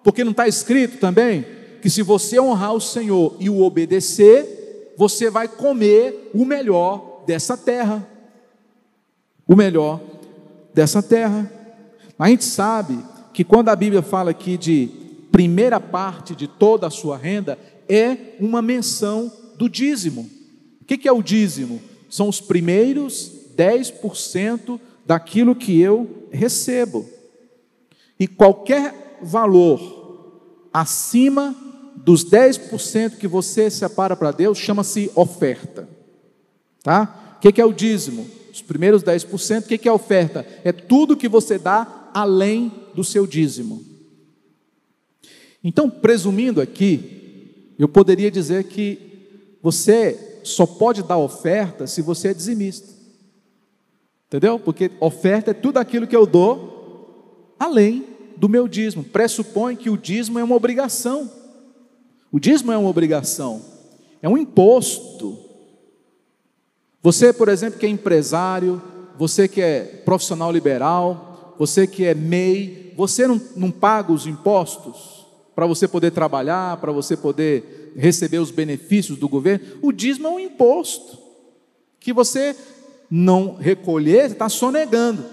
Porque 0.03 0.23
não 0.23 0.31
está 0.31 0.47
escrito 0.47 0.97
também 0.97 1.45
que 1.81 1.89
se 1.89 2.01
você 2.01 2.39
honrar 2.39 2.73
o 2.73 2.81
Senhor 2.81 3.35
e 3.39 3.49
o 3.49 3.61
obedecer, 3.61 4.93
você 4.97 5.29
vai 5.29 5.47
comer 5.47 6.31
o 6.33 6.45
melhor 6.45 7.23
dessa 7.25 7.57
terra. 7.57 8.07
O 9.47 9.55
melhor 9.55 9.99
dessa 10.73 11.01
terra. 11.01 11.51
A 12.17 12.29
gente 12.29 12.43
sabe 12.43 12.97
que 13.33 13.43
quando 13.43 13.69
a 13.69 13.75
Bíblia 13.75 14.01
fala 14.01 14.31
aqui 14.31 14.57
de 14.57 14.89
primeira 15.31 15.79
parte 15.79 16.35
de 16.35 16.47
toda 16.47 16.87
a 16.87 16.91
sua 16.91 17.17
renda, 17.17 17.57
é 17.87 18.35
uma 18.39 18.61
menção 18.61 19.31
do 19.57 19.69
dízimo. 19.69 20.29
O 20.81 20.85
que 20.85 21.07
é 21.07 21.11
o 21.11 21.23
dízimo? 21.23 21.81
São 22.09 22.27
os 22.27 22.41
primeiros 22.41 23.31
10% 23.55 24.79
daquilo 25.05 25.55
que 25.55 25.79
eu 25.79 26.27
recebo. 26.31 27.07
E 28.19 28.27
qualquer 28.27 29.19
valor 29.21 29.99
acima 30.73 31.55
dos 31.95 32.25
10% 32.25 33.17
que 33.17 33.27
você 33.27 33.69
separa 33.69 34.15
para 34.15 34.31
Deus 34.31 34.57
chama-se 34.57 35.11
oferta. 35.15 35.87
Tá? 36.83 37.37
O 37.37 37.39
que 37.39 37.61
é 37.61 37.65
o 37.65 37.73
dízimo? 37.73 38.27
Os 38.61 38.67
primeiros 38.67 39.03
10%, 39.03 39.63
o 39.63 39.67
que 39.67 39.89
é 39.89 39.91
oferta? 39.91 40.45
É 40.63 40.71
tudo 40.71 41.17
que 41.17 41.27
você 41.27 41.57
dá 41.57 42.11
além 42.13 42.71
do 42.93 43.03
seu 43.03 43.25
dízimo. 43.25 43.83
Então, 45.63 45.89
presumindo 45.89 46.61
aqui, 46.61 47.73
eu 47.79 47.89
poderia 47.89 48.29
dizer 48.29 48.65
que 48.65 49.57
você 49.63 50.39
só 50.43 50.67
pode 50.67 51.01
dar 51.01 51.17
oferta 51.17 51.87
se 51.87 52.03
você 52.03 52.29
é 52.29 52.33
dizimista. 52.33 52.87
Entendeu? 54.27 54.59
Porque 54.59 54.91
oferta 54.99 55.51
é 55.51 55.55
tudo 55.55 55.77
aquilo 55.77 56.05
que 56.05 56.15
eu 56.15 56.27
dou 56.27 57.55
além 57.59 58.05
do 58.37 58.47
meu 58.47 58.67
dízimo. 58.67 59.03
Pressupõe 59.03 59.75
que 59.75 59.89
o 59.89 59.97
dízimo 59.97 60.37
é 60.37 60.43
uma 60.43 60.55
obrigação. 60.55 61.29
O 62.31 62.39
dízimo 62.39 62.71
é 62.71 62.77
uma 62.77 62.89
obrigação, 62.89 63.61
é 64.21 64.29
um 64.29 64.37
imposto. 64.37 65.50
Você, 67.03 67.33
por 67.33 67.49
exemplo, 67.49 67.79
que 67.79 67.85
é 67.85 67.89
empresário, 67.89 68.81
você 69.17 69.47
que 69.47 69.61
é 69.61 70.01
profissional 70.05 70.51
liberal, 70.51 71.55
você 71.57 71.87
que 71.87 72.05
é 72.05 72.13
MEI, 72.13 72.93
você 72.95 73.27
não, 73.27 73.41
não 73.55 73.71
paga 73.71 74.11
os 74.11 74.27
impostos 74.27 75.25
para 75.55 75.65
você 75.65 75.87
poder 75.87 76.11
trabalhar, 76.11 76.77
para 76.77 76.91
você 76.91 77.17
poder 77.17 77.93
receber 77.95 78.39
os 78.39 78.51
benefícios 78.51 79.17
do 79.17 79.27
governo? 79.27 79.65
O 79.81 79.91
dízimo 79.91 80.27
é 80.27 80.31
um 80.31 80.39
imposto 80.39 81.17
que 81.99 82.13
você 82.13 82.55
não 83.09 83.55
recolher, 83.55 84.31
está 84.31 84.47
sonegando. 84.47 85.25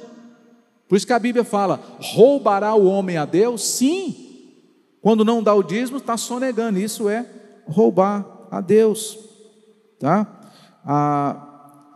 Por 0.88 0.96
isso 0.96 1.06
que 1.06 1.12
a 1.12 1.18
Bíblia 1.18 1.44
fala: 1.44 1.80
roubará 2.00 2.74
o 2.74 2.86
homem 2.86 3.16
a 3.16 3.24
Deus? 3.24 3.62
Sim, 3.62 4.28
quando 5.00 5.24
não 5.24 5.42
dá 5.42 5.54
o 5.54 5.62
dízimo, 5.62 5.98
está 5.98 6.16
sonegando. 6.16 6.78
Isso 6.78 7.08
é 7.08 7.26
roubar 7.66 8.48
a 8.50 8.60
Deus. 8.60 9.18
Tá? 9.98 10.26
Ah, 10.84 11.47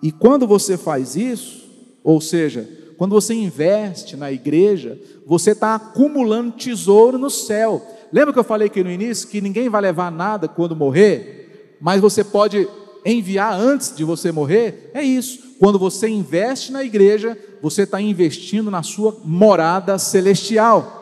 e 0.03 0.11
quando 0.11 0.47
você 0.47 0.77
faz 0.77 1.15
isso, 1.17 1.63
ou 2.03 2.21
seja, 2.21 2.69
quando 2.99 3.13
você 3.13 3.35
investe 3.35 4.17
na 4.17 4.33
igreja, 4.33 4.99
você 5.27 5.53
está 5.53 5.75
acumulando 5.75 6.53
tesouro 6.53 7.19
no 7.19 7.31
céu. 7.31 7.81
Lembra 8.13 8.33
que 8.33 8.39
eu 8.39 8.45
falei 8.45 8.67
aqui 8.67 8.83
no 8.83 8.91
início 8.91 9.29
que 9.29 9.41
ninguém 9.41 9.69
vai 9.69 9.81
levar 9.81 10.11
nada 10.11 10.49
quando 10.49 10.77
morrer, 10.77 11.77
mas 11.81 12.01
você 12.01 12.23
pode 12.23 12.69
enviar 13.05 13.59
antes 13.59 13.95
de 13.95 14.05
você 14.05 14.31
morrer? 14.31 14.91
É 14.93 15.03
isso. 15.03 15.57
Quando 15.59 15.79
você 15.79 16.09
investe 16.09 16.73
na 16.73 16.83
igreja, 16.83 17.39
você 17.61 17.83
está 17.83 18.01
investindo 18.01 18.71
na 18.71 18.83
sua 18.83 19.17
morada 19.25 19.99
celestial 19.99 21.01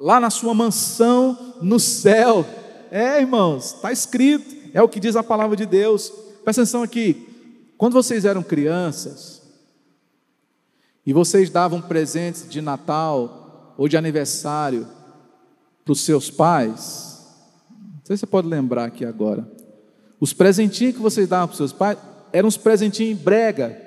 lá 0.00 0.18
na 0.18 0.30
sua 0.30 0.54
mansão 0.54 1.54
no 1.60 1.78
céu. 1.78 2.44
É, 2.90 3.20
irmãos, 3.20 3.74
está 3.74 3.92
escrito, 3.92 4.56
é 4.72 4.82
o 4.82 4.88
que 4.88 4.98
diz 4.98 5.14
a 5.14 5.22
palavra 5.22 5.54
de 5.54 5.66
Deus. 5.66 6.10
Presta 6.42 6.62
atenção 6.62 6.82
aqui. 6.82 7.28
Quando 7.80 7.94
vocês 7.94 8.26
eram 8.26 8.42
crianças 8.42 9.40
e 11.06 11.14
vocês 11.14 11.48
davam 11.48 11.80
presentes 11.80 12.46
de 12.46 12.60
Natal 12.60 13.74
ou 13.78 13.88
de 13.88 13.96
aniversário 13.96 14.86
para 15.82 15.92
os 15.92 16.02
seus 16.02 16.30
pais, 16.30 17.24
não 17.70 18.04
sei 18.04 18.18
se 18.18 18.20
você 18.20 18.26
pode 18.26 18.48
lembrar 18.48 18.84
aqui 18.84 19.02
agora. 19.02 19.50
Os 20.20 20.34
presentinhos 20.34 20.94
que 20.94 21.00
vocês 21.00 21.26
davam 21.26 21.46
para 21.46 21.52
os 21.54 21.56
seus 21.56 21.72
pais 21.72 21.96
eram 22.34 22.48
uns 22.48 22.58
presentinhos 22.58 23.18
em 23.18 23.22
brega. 23.24 23.80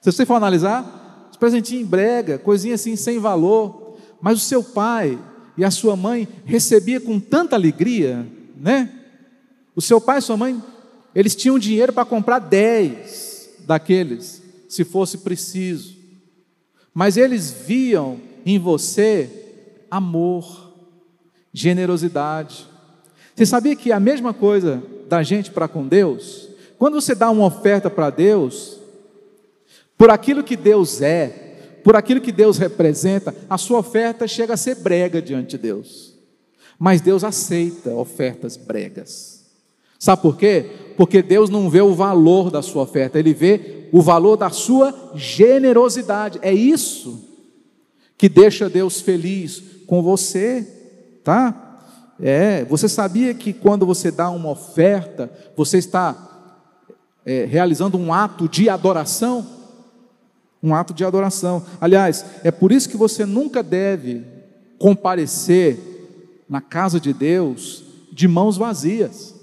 Se 0.00 0.10
você 0.10 0.24
for 0.24 0.36
analisar, 0.36 1.28
os 1.30 1.36
presentinhos 1.36 1.84
em 1.84 1.86
brega, 1.86 2.38
coisinha 2.38 2.76
assim 2.76 2.96
sem 2.96 3.18
valor. 3.18 3.98
Mas 4.18 4.38
o 4.38 4.44
seu 4.46 4.64
pai, 4.64 5.18
e 5.58 5.62
a 5.62 5.70
sua 5.70 5.94
mãe 5.94 6.26
recebia 6.46 7.02
com 7.02 7.20
tanta 7.20 7.54
alegria, 7.54 8.26
né? 8.56 8.90
O 9.74 9.82
seu 9.82 10.00
pai 10.00 10.20
e 10.20 10.22
sua 10.22 10.38
mãe, 10.38 10.58
eles 11.14 11.36
tinham 11.36 11.58
dinheiro 11.58 11.92
para 11.92 12.06
comprar 12.06 12.38
dez 12.38 13.25
daqueles, 13.66 14.42
se 14.68 14.84
fosse 14.84 15.18
preciso. 15.18 15.94
Mas 16.94 17.16
eles 17.16 17.50
viam 17.50 18.20
em 18.44 18.58
você 18.58 19.28
amor, 19.90 20.72
generosidade. 21.52 22.66
Você 23.34 23.44
sabia 23.44 23.76
que 23.76 23.92
é 23.92 23.94
a 23.94 24.00
mesma 24.00 24.32
coisa 24.32 24.82
da 25.08 25.22
gente 25.22 25.50
para 25.50 25.68
com 25.68 25.86
Deus? 25.86 26.48
Quando 26.78 27.00
você 27.00 27.14
dá 27.14 27.30
uma 27.30 27.46
oferta 27.46 27.90
para 27.90 28.10
Deus, 28.10 28.78
por 29.96 30.10
aquilo 30.10 30.42
que 30.42 30.56
Deus 30.56 31.00
é, 31.02 31.46
por 31.82 31.94
aquilo 31.94 32.20
que 32.20 32.32
Deus 32.32 32.58
representa, 32.58 33.32
a 33.48 33.56
sua 33.56 33.78
oferta 33.78 34.26
chega 34.26 34.54
a 34.54 34.56
ser 34.56 34.74
brega 34.74 35.22
diante 35.22 35.50
de 35.50 35.58
Deus. 35.58 36.14
Mas 36.78 37.00
Deus 37.00 37.22
aceita 37.22 37.94
ofertas 37.94 38.56
bregas. 38.56 39.44
Sabe 39.98 40.20
por 40.20 40.36
quê? 40.36 40.68
Porque 40.96 41.22
Deus 41.22 41.50
não 41.50 41.68
vê 41.68 41.80
o 41.80 41.94
valor 41.94 42.50
da 42.50 42.62
sua 42.62 42.82
oferta, 42.82 43.18
Ele 43.18 43.34
vê 43.34 43.88
o 43.92 44.00
valor 44.00 44.36
da 44.36 44.50
sua 44.50 45.12
generosidade. 45.14 46.38
É 46.42 46.52
isso 46.52 47.24
que 48.16 48.28
deixa 48.28 48.68
Deus 48.68 49.00
feliz 49.00 49.62
com 49.86 50.02
você, 50.02 50.66
tá? 51.22 51.62
É, 52.18 52.64
você 52.64 52.88
sabia 52.88 53.34
que 53.34 53.52
quando 53.52 53.84
você 53.84 54.10
dá 54.10 54.30
uma 54.30 54.50
oferta, 54.50 55.30
você 55.54 55.78
está 55.78 56.16
é, 57.26 57.44
realizando 57.44 57.98
um 57.98 58.12
ato 58.12 58.48
de 58.48 58.68
adoração? 58.68 59.56
um 60.66 60.74
ato 60.74 60.92
de 60.92 61.04
adoração. 61.04 61.64
Aliás, 61.80 62.24
é 62.42 62.50
por 62.50 62.72
isso 62.72 62.88
que 62.88 62.96
você 62.96 63.24
nunca 63.24 63.62
deve 63.62 64.24
comparecer 64.78 65.78
na 66.48 66.60
casa 66.60 66.98
de 66.98 67.12
Deus 67.12 67.84
de 68.10 68.26
mãos 68.26 68.56
vazias. 68.56 69.35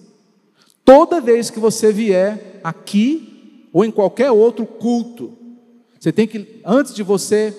Toda 0.85 1.21
vez 1.21 1.49
que 1.49 1.59
você 1.59 1.91
vier 1.91 2.59
aqui 2.63 3.69
ou 3.71 3.85
em 3.85 3.91
qualquer 3.91 4.31
outro 4.31 4.65
culto, 4.65 5.37
você 5.99 6.11
tem 6.11 6.27
que, 6.27 6.61
antes 6.65 6.93
de 6.93 7.01
você 7.01 7.55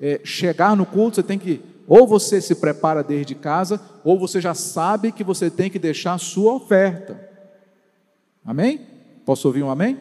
é, 0.00 0.20
chegar 0.24 0.74
no 0.74 0.86
culto, 0.86 1.16
você 1.16 1.22
tem 1.22 1.38
que, 1.38 1.60
ou 1.86 2.06
você 2.06 2.40
se 2.40 2.54
prepara 2.54 3.02
desde 3.02 3.34
casa, 3.34 3.80
ou 4.02 4.18
você 4.18 4.40
já 4.40 4.54
sabe 4.54 5.12
que 5.12 5.22
você 5.22 5.50
tem 5.50 5.70
que 5.70 5.78
deixar 5.78 6.14
a 6.14 6.18
sua 6.18 6.54
oferta. 6.54 7.28
Amém? 8.44 8.80
Posso 9.24 9.46
ouvir 9.46 9.62
um 9.62 9.70
amém? 9.70 9.98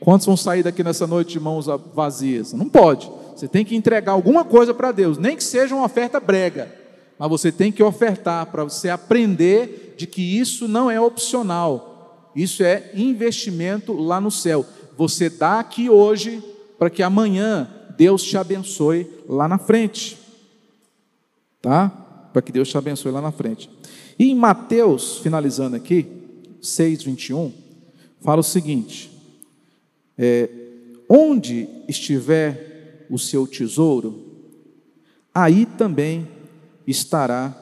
Quantos 0.00 0.26
vão 0.26 0.36
sair 0.36 0.62
daqui 0.62 0.84
nessa 0.84 1.06
noite 1.06 1.32
de 1.32 1.40
mãos 1.40 1.66
vazias? 1.94 2.52
Não 2.52 2.68
pode. 2.68 3.10
Você 3.34 3.48
tem 3.48 3.64
que 3.64 3.76
entregar 3.76 4.12
alguma 4.12 4.44
coisa 4.44 4.74
para 4.74 4.92
Deus, 4.92 5.16
nem 5.16 5.36
que 5.36 5.44
seja 5.44 5.74
uma 5.74 5.86
oferta 5.86 6.20
brega, 6.20 6.70
mas 7.18 7.28
você 7.28 7.50
tem 7.50 7.72
que 7.72 7.82
ofertar 7.82 8.46
para 8.46 8.64
você 8.64 8.88
aprender 8.88 9.94
de 9.96 10.06
que 10.06 10.22
isso 10.22 10.68
não 10.68 10.90
é 10.90 11.00
opcional, 11.00 12.30
isso 12.36 12.62
é 12.62 12.92
investimento 12.94 13.92
lá 13.92 14.20
no 14.20 14.30
céu. 14.30 14.64
Você 14.96 15.28
dá 15.28 15.58
aqui 15.58 15.90
hoje 15.90 16.42
para 16.78 16.88
que 16.88 17.02
amanhã 17.02 17.68
Deus 17.96 18.22
te 18.22 18.36
abençoe 18.36 19.10
lá 19.28 19.48
na 19.48 19.58
frente, 19.58 20.16
tá? 21.60 21.88
Para 22.32 22.42
que 22.42 22.52
Deus 22.52 22.68
te 22.68 22.78
abençoe 22.78 23.10
lá 23.10 23.20
na 23.20 23.32
frente. 23.32 23.68
E 24.16 24.30
em 24.30 24.34
Mateus, 24.34 25.18
finalizando 25.18 25.74
aqui, 25.74 26.06
6, 26.60 27.02
21, 27.02 27.52
fala 28.20 28.40
o 28.40 28.44
seguinte. 28.44 29.10
É, 30.16 30.48
onde 31.08 31.68
estiver 31.88 33.06
o 33.10 33.18
seu 33.18 33.46
tesouro, 33.46 34.26
aí 35.34 35.66
também 35.66 36.28
estará 36.90 37.54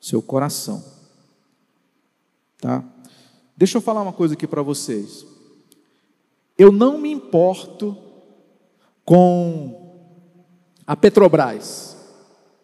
seu 0.00 0.22
coração. 0.22 0.84
Tá? 2.60 2.84
Deixa 3.56 3.78
eu 3.78 3.82
falar 3.82 4.02
uma 4.02 4.12
coisa 4.12 4.34
aqui 4.34 4.46
para 4.46 4.62
vocês. 4.62 5.26
Eu 6.56 6.70
não 6.70 6.98
me 6.98 7.10
importo 7.10 7.96
com 9.04 10.04
a 10.86 10.96
Petrobras. 10.96 11.96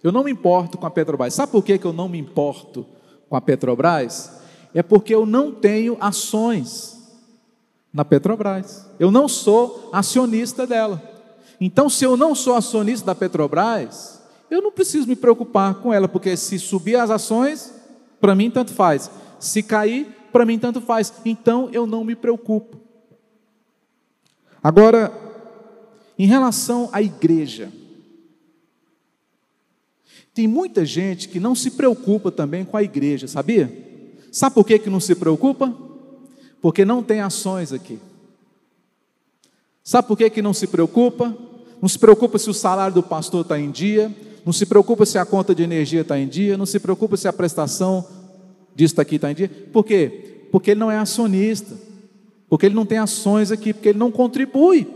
Eu 0.03 0.13
não 0.13 0.25
me 0.25 0.31
importo 0.31 0.79
com 0.79 0.87
a 0.87 0.91
Petrobras. 0.91 1.35
Sabe 1.35 1.53
por 1.53 1.65
que 1.65 1.79
eu 1.83 1.93
não 1.93 2.09
me 2.09 2.19
importo 2.19 2.87
com 3.29 3.37
a 3.37 3.41
Petrobras 3.41 4.33
é 4.75 4.83
porque 4.83 5.15
eu 5.15 5.27
não 5.27 5.53
tenho 5.53 5.97
ações 6.01 6.99
na 7.93 8.05
Petrobras. 8.05 8.87
Eu 8.99 9.11
não 9.11 9.29
sou 9.29 9.91
acionista 9.93 10.67
dela. 10.67 11.03
Então, 11.61 11.89
se 11.89 12.05
eu 12.05 12.17
não 12.17 12.35
sou 12.35 12.55
acionista 12.55 13.07
da 13.07 13.15
Petrobras, 13.15 14.22
eu 14.53 14.61
não 14.61 14.71
preciso 14.71 15.09
me 15.09 15.17
preocupar 15.17 15.77
com 15.77 15.95
ela, 15.95 16.07
porque 16.07 16.37
se 16.37 16.59
subir 16.59 16.97
as 16.97 17.11
ações, 17.11 17.73
para 18.21 18.35
mim 18.35 18.51
tanto 18.51 18.73
faz. 18.73 19.11
Se 19.41 19.63
cair, 19.63 20.07
para 20.31 20.45
mim 20.45 20.59
tanto 20.59 20.79
faz. 20.81 21.11
Então 21.25 21.71
eu 21.73 21.87
não 21.87 22.05
me 22.05 22.15
preocupo. 22.15 22.77
Agora, 24.63 25.11
em 26.19 26.27
relação 26.27 26.91
à 26.93 27.01
igreja, 27.01 27.73
tem 30.35 30.47
muita 30.47 30.85
gente 30.85 31.31
que 31.31 31.41
não 31.41 31.55
se 31.55 31.71
preocupa 31.71 32.31
também 32.31 32.63
com 32.63 32.77
a 32.77 32.83
igreja, 32.83 33.27
sabia? 33.27 33.73
Sabe 34.31 34.55
por 34.55 34.67
que, 34.67 34.79
que 34.79 34.91
não 34.91 35.01
se 35.01 35.15
preocupa? 35.15 35.75
Porque 36.61 36.85
não 36.85 37.03
tem 37.03 37.23
ações 37.23 37.73
aqui. 37.73 37.99
Sabe 39.83 40.07
por 40.07 40.17
que, 40.17 40.29
que 40.29 40.43
não 40.43 40.53
se 40.53 40.67
preocupa? 40.67 41.35
não 41.83 41.89
se 41.89 41.99
preocupa 41.99 42.39
se 42.39 42.49
o 42.49 42.55
salário 42.55 42.95
do 42.95 43.03
pastor 43.03 43.41
está 43.43 43.59
em 43.59 43.69
dia, 43.69 44.15
não 44.45 44.53
se 44.53 44.67
preocupa 44.67 45.07
se 45.07 45.19
a 45.19 45.25
conta 45.25 45.55
de 45.55 45.63
energia 45.63 46.01
está 46.01 46.19
em 46.19 46.27
dia, 46.27 46.57
não 46.57 46.67
se 46.67 46.81
preocupa 46.81 47.17
se 47.17 47.29
a 47.29 47.33
prestação 47.33 48.07
disso 48.75 49.01
aqui 49.01 49.17
está 49.17 49.31
em 49.31 49.35
dia. 49.35 49.51
Por 49.73 49.85
quê? 49.85 50.47
Porque 50.51 50.73
ele 50.73 50.81
não 50.81 50.91
é 50.91 50.99
acionista, 50.99 51.75
porque 52.49 52.67
ele 52.67 52.75
não 52.75 52.85
tem 52.85 52.99
ações 52.99 53.51
aqui, 53.51 53.73
porque 53.73 53.91
ele 53.91 53.99
não 53.99 54.11
contribui. 54.11 54.87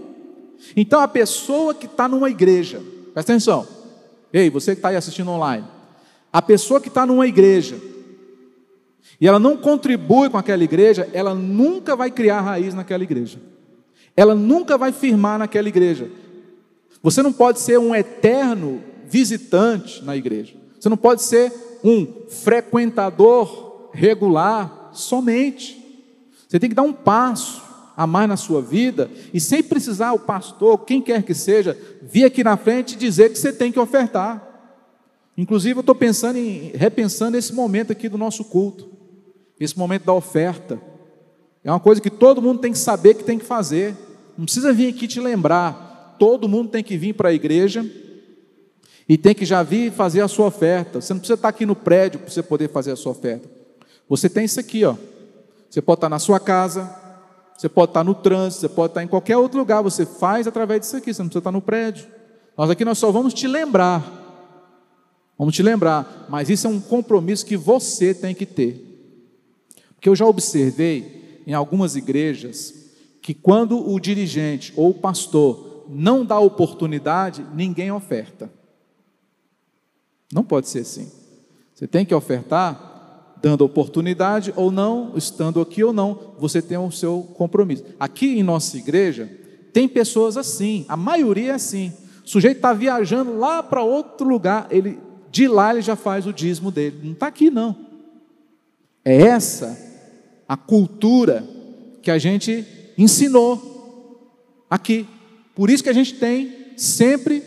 Então 0.76 1.01
a 1.01 1.09
pessoa 1.09 1.74
que 1.74 1.86
está 1.86 2.09
numa 2.09 2.28
igreja, 2.28 2.82
presta 3.12 3.32
atenção, 3.32 3.66
ei, 4.32 4.51
você 4.51 4.72
que 4.72 4.78
está 4.78 4.88
aí 4.88 4.97
assistindo 4.97 5.30
online, 5.30 5.64
a 6.32 6.42
pessoa 6.42 6.80
que 6.80 6.88
está 6.88 7.07
numa 7.07 7.26
igreja 7.26 7.76
e 9.20 9.26
ela 9.26 9.38
não 9.38 9.57
contribui 9.57 10.28
com 10.28 10.36
aquela 10.36 10.62
igreja, 10.62 11.09
ela 11.12 11.34
nunca 11.34 11.97
vai 11.97 12.11
criar 12.11 12.40
raiz 12.40 12.74
naquela 12.74 13.03
igreja, 13.03 13.38
ela 14.16 14.34
nunca 14.34 14.76
vai 14.76 14.92
firmar 14.92 15.38
naquela 15.38 15.68
igreja, 15.68 16.11
você 17.03 17.22
não 17.22 17.32
pode 17.32 17.61
ser 17.61 17.78
um 17.78 17.94
eterno 17.94 18.82
visitante 19.09 20.05
na 20.05 20.17
igreja. 20.17 20.55
Você 20.79 20.89
não 20.89 20.97
pode 20.97 21.23
ser 21.23 21.53
um 21.83 22.07
frequentador 22.29 23.91
regular 23.93 24.91
somente. 24.93 25.83
Você 26.49 26.59
tem 26.59 26.69
que 26.69 26.77
dar 26.77 26.83
um 26.83 26.93
passo 26.93 27.63
a 27.97 28.07
mais 28.07 28.29
na 28.29 28.37
sua 28.37 28.61
vida 28.61 29.11
e 29.33 29.41
sem 29.41 29.63
precisar 29.63 30.13
o 30.13 30.19
pastor, 30.19 30.85
quem 30.85 31.01
quer 31.01 31.23
que 31.23 31.35
seja, 31.35 31.77
vir 32.03 32.25
aqui 32.25 32.45
na 32.45 32.57
frente 32.57 32.93
e 32.93 32.99
dizer 32.99 33.31
que 33.31 33.39
você 33.39 33.53
tem 33.53 33.73
que 33.73 33.81
ofertar. 33.81 34.43
Inclusive, 35.37 35.79
eu 35.79 35.81
estou 35.81 35.95
pensando 35.95 36.37
em 36.39 36.73
repensando 36.75 37.37
esse 37.37 37.53
momento 37.53 37.93
aqui 37.93 38.09
do 38.09 38.19
nosso 38.19 38.45
culto, 38.45 38.89
esse 39.59 39.79
momento 39.79 40.05
da 40.05 40.13
oferta. 40.13 40.81
É 41.65 41.71
uma 41.71 41.81
coisa 41.81 42.01
que 42.01 42.11
todo 42.11 42.43
mundo 42.43 42.61
tem 42.61 42.73
que 42.73 42.79
saber 42.79 43.15
que 43.15 43.25
tem 43.25 43.39
que 43.39 43.45
fazer. 43.45 43.95
Não 44.37 44.45
precisa 44.45 44.73
vir 44.73 44.89
aqui 44.89 45.09
te 45.09 45.21
lembrar 45.21 45.87
todo 46.19 46.49
mundo 46.49 46.71
tem 46.71 46.83
que 46.83 46.97
vir 46.97 47.15
para 47.15 47.31
a 47.31 47.35
igreja 47.35 47.85
e 49.09 49.17
tem 49.17 49.35
que 49.35 49.45
já 49.45 49.63
vir 49.63 49.93
fazer 49.93 50.21
a 50.21 50.29
sua 50.29 50.47
oferta. 50.47 51.01
Você 51.01 51.13
não 51.13 51.21
precisa 51.21 51.35
estar 51.35 51.49
aqui 51.49 51.65
no 51.65 51.77
prédio 51.77 52.21
para 52.21 52.31
você 52.31 52.43
poder 52.43 52.69
fazer 52.69 52.93
a 52.93 52.97
sua 52.97 53.13
oferta. 53.13 53.49
Você 54.09 54.29
tem 54.29 54.45
isso 54.45 54.59
aqui, 54.59 54.85
ó. 54.85 54.97
Você 55.71 55.81
pode 55.81 55.99
estar 55.99 56.09
na 56.09 56.19
sua 56.19 56.41
casa, 56.41 56.91
você 57.57 57.69
pode 57.69 57.91
estar 57.91 58.03
no 58.05 58.15
trânsito, 58.15 58.63
você 58.63 58.69
pode 58.69 58.91
estar 58.91 59.03
em 59.03 59.09
qualquer 59.09 59.37
outro 59.37 59.59
lugar. 59.59 59.83
Você 59.83 60.05
faz 60.05 60.47
através 60.47 60.81
disso 60.81 60.97
aqui. 60.97 61.15
Você 61.15 61.23
não 61.23 61.29
precisa 61.29 61.41
estar 61.41 61.53
no 61.53 61.63
prédio. 61.63 62.07
Nós 62.57 62.71
aqui 62.71 62.85
nós 62.85 62.99
só 62.99 63.13
vamos 63.13 63.33
te 63.33 63.47
lembrar. 63.47 64.25
Vamos 65.39 65.55
te 65.55 65.63
lembrar, 65.63 66.27
mas 66.31 66.49
isso 66.49 66.67
é 66.67 66.71
um 66.71 66.81
compromisso 66.81 67.45
que 67.45 67.59
você 67.59 68.15
tem 68.15 68.35
que 68.35 68.47
ter. 68.47 68.83
Porque 69.95 70.09
eu 70.09 70.17
já 70.17 70.25
observei 70.25 71.43
em 71.47 71.53
algumas 71.53 71.95
igrejas 71.95 72.75
que 73.21 73.35
quando 73.35 73.91
o 73.91 74.01
dirigente 74.01 74.73
ou 74.77 74.91
o 74.91 74.95
pastor 74.95 75.85
não 75.89 76.25
dá 76.25 76.39
oportunidade, 76.39 77.45
ninguém 77.55 77.93
oferta. 77.93 78.51
Não 80.33 80.43
pode 80.43 80.68
ser 80.68 80.81
assim. 80.81 81.11
Você 81.74 81.87
tem 81.87 82.05
que 82.05 82.14
ofertar 82.14 83.37
dando 83.41 83.64
oportunidade 83.64 84.53
ou 84.57 84.70
não, 84.70 85.12
estando 85.14 85.61
aqui 85.61 85.85
ou 85.85 85.93
não, 85.93 86.35
você 86.39 86.62
tem 86.62 86.77
o 86.77 86.91
seu 86.91 87.22
compromisso. 87.35 87.85
Aqui 88.01 88.39
em 88.39 88.43
nossa 88.43 88.77
igreja, 88.77 89.31
tem 89.72 89.87
pessoas 89.87 90.37
assim, 90.37 90.85
a 90.89 90.97
maioria 90.97 91.53
é 91.53 91.55
assim. 91.55 91.93
O 92.24 92.29
sujeito 92.29 92.57
está 92.57 92.72
viajando 92.72 93.37
lá 93.39 93.62
para 93.62 93.83
outro 93.83 94.27
lugar, 94.27 94.66
ele 94.70 94.99
de 95.31 95.47
lá 95.47 95.70
ele 95.70 95.83
já 95.83 95.95
faz 95.95 96.27
o 96.27 96.33
dízimo 96.33 96.70
dele. 96.70 96.99
Não 97.03 97.12
está 97.12 97.27
aqui, 97.27 97.51
não. 97.51 97.77
É 99.05 99.20
essa 99.22 99.79
a 100.49 100.57
cultura 100.57 101.47
que 102.01 102.11
a 102.11 102.18
gente 102.18 102.64
ensinou 102.97 104.64
aqui. 104.70 105.07
Por 105.55 105.68
isso 105.68 105.83
que 105.83 105.91
a 105.91 105.93
gente 105.93 106.14
tem 106.14 106.72
sempre 106.77 107.43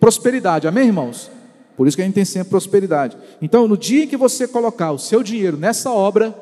prosperidade. 0.00 0.66
Amém, 0.66 0.86
irmãos? 0.86 1.30
Por 1.76 1.86
isso 1.86 1.96
que 1.96 2.02
a 2.02 2.04
gente 2.04 2.14
tem 2.14 2.24
sempre 2.24 2.50
prosperidade. 2.50 3.16
Então, 3.42 3.66
no 3.66 3.76
dia 3.76 4.04
em 4.04 4.08
que 4.08 4.16
você 4.16 4.46
colocar 4.46 4.92
o 4.92 4.98
seu 4.98 5.22
dinheiro 5.22 5.56
nessa 5.56 5.90
obra, 5.90 6.34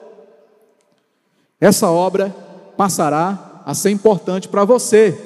essa 1.61 1.91
obra 1.91 2.35
passará 2.77 3.63
a 3.65 3.75
ser 3.75 3.91
importante 3.91 4.49
para 4.49 4.65
você. 4.65 5.17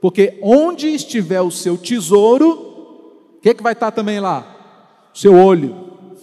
Porque 0.00 0.38
onde 0.42 0.88
estiver 0.88 1.40
o 1.40 1.50
seu 1.50 1.76
tesouro, 1.76 2.50
o 3.36 3.40
que, 3.40 3.54
que 3.54 3.62
vai 3.62 3.72
estar 3.72 3.90
também 3.90 4.20
lá? 4.20 5.08
Seu 5.12 5.34
olho, 5.34 5.74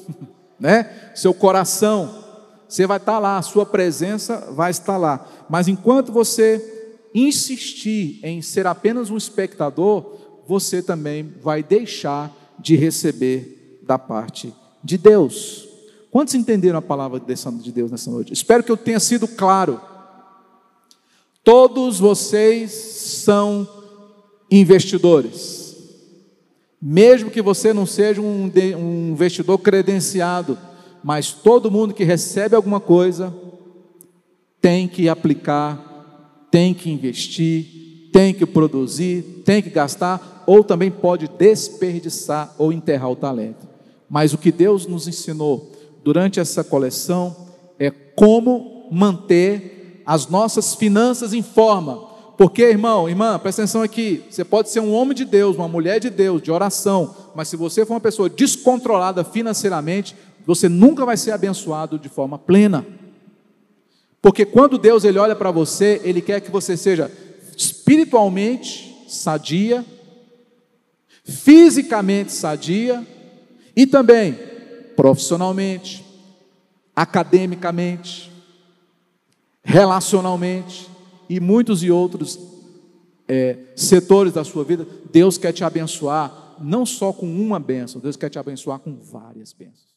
né? 0.60 1.12
Seu 1.16 1.34
coração. 1.34 2.24
Você 2.68 2.88
vai 2.88 2.98
estar 2.98 3.20
lá, 3.20 3.38
a 3.38 3.41
sua 3.41 3.66
presença 3.66 4.50
vai 4.52 4.72
estar 4.72 4.98
lá. 4.98 5.28
Mas 5.50 5.68
enquanto 5.68 6.12
você 6.12 6.74
insistir 7.14 8.20
em 8.24 8.41
ser 8.41 8.68
apenas 8.68 9.10
um 9.10 9.18
espectador, 9.18 10.18
você 10.48 10.82
também 10.82 11.34
vai 11.41 11.64
deixar 11.64 12.32
de 12.60 12.76
receber 12.76 13.80
da 13.84 13.97
parte 13.97 14.53
de 14.84 14.97
Deus. 14.97 15.68
Quantos 16.12 16.34
entenderam 16.34 16.80
a 16.80 16.82
palavra 16.82 17.20
de 17.20 17.72
Deus 17.72 17.91
nessa 17.91 18.10
noite? 18.10 18.34
Espero 18.34 18.64
que 18.64 18.72
eu 18.72 18.78
tenha 18.78 18.99
sido 18.99 19.28
claro. 19.28 19.82
Todos 21.43 21.99
vocês 21.99 22.72
são 22.72 23.68
investidores. 24.49 25.76
Mesmo 26.82 27.32
que 27.32 27.41
você 27.41 27.74
não 27.74 27.86
seja 27.86 28.22
um, 28.22 28.51
um 28.78 29.12
investidor 29.12 29.58
credenciado, 29.58 30.58
mas 31.03 31.32
todo 31.32 31.72
mundo 31.72 31.93
que 31.93 32.03
recebe 32.03 32.56
alguma 32.56 32.80
coisa 32.80 33.34
tem 34.62 34.88
que 34.88 35.10
aplicar 35.10 35.93
tem 36.56 36.74
que 36.74 36.89
investir, 36.89 37.66
tem 38.16 38.34
que 38.34 38.45
produzir, 38.45 39.43
tem 39.43 39.61
que 39.61 39.70
gastar, 39.70 40.45
ou 40.47 40.63
também 40.63 40.89
pode 40.89 41.28
desperdiçar 41.28 42.55
ou 42.57 42.72
enterrar 42.72 43.11
o 43.11 43.16
talento. 43.18 43.68
Mas 44.09 44.34
o 44.34 44.38
que 44.38 44.53
Deus 44.53 44.88
nos 44.88 45.05
ensinou 45.05 45.70
durante 46.01 46.39
essa 46.39 46.63
coleção 46.63 47.36
é 47.78 47.91
como 47.91 48.88
manter 48.89 50.01
as 50.05 50.30
nossas 50.30 50.76
finanças 50.76 51.34
em 51.34 51.41
forma. 51.41 52.07
Porque, 52.38 52.61
irmão, 52.63 53.09
irmã, 53.09 53.38
presta 53.38 53.63
atenção 53.63 53.82
aqui. 53.82 54.24
Você 54.30 54.45
pode 54.45 54.70
ser 54.70 54.80
um 54.80 54.93
homem 54.93 55.13
de 55.13 55.26
Deus, 55.26 55.57
uma 55.57 55.68
mulher 55.68 55.99
de 55.99 56.09
Deus, 56.09 56.41
de 56.41 56.49
oração, 56.49 57.13
mas 57.36 57.49
se 57.49 57.57
você 57.57 57.86
for 57.86 57.95
uma 57.95 57.99
pessoa 57.99 58.30
descontrolada 58.30 59.26
financeiramente, 59.26 60.16
você 60.45 60.70
nunca 60.70 61.05
vai 61.05 61.18
ser 61.18 61.32
abençoado 61.32 61.99
de 61.99 62.07
forma 62.07 62.39
plena. 62.39 62.86
Porque 64.22 64.45
quando 64.45 64.78
Deus 64.78 65.03
ele 65.03 65.20
olha 65.20 65.36
para 65.36 65.51
você, 65.51 65.99
ele 66.05 66.22
quer 66.22 66.39
que 66.39 66.49
você 66.49 66.78
seja 66.78 67.11
espiritualmente 67.56 69.06
sadia, 69.08 69.86
fisicamente 71.24 72.32
sadia 72.32 73.06
e 73.76 73.86
também 73.86 74.38
profissionalmente, 74.95 76.06
academicamente, 76.95 78.32
relacionalmente 79.64 80.88
e 81.30 81.39
muitos 81.39 81.84
e 81.84 81.91
outros 81.91 82.39
é, 83.28 83.58
setores 83.76 84.34
da 84.34 84.43
sua 84.43 84.64
vida. 84.64 84.88
Deus 85.12 85.38
quer 85.38 85.51
te 85.51 85.64
abençoar 85.64 86.56
não 86.60 86.86
só 86.86 87.12
com 87.12 87.26
uma 87.26 87.60
bênção, 87.60 87.99
Deus 87.99 88.16
quer 88.16 88.30
te 88.30 88.39
abençoar 88.39 88.80
com 88.80 88.95
várias 88.95 89.51
bênçãos. 89.51 89.95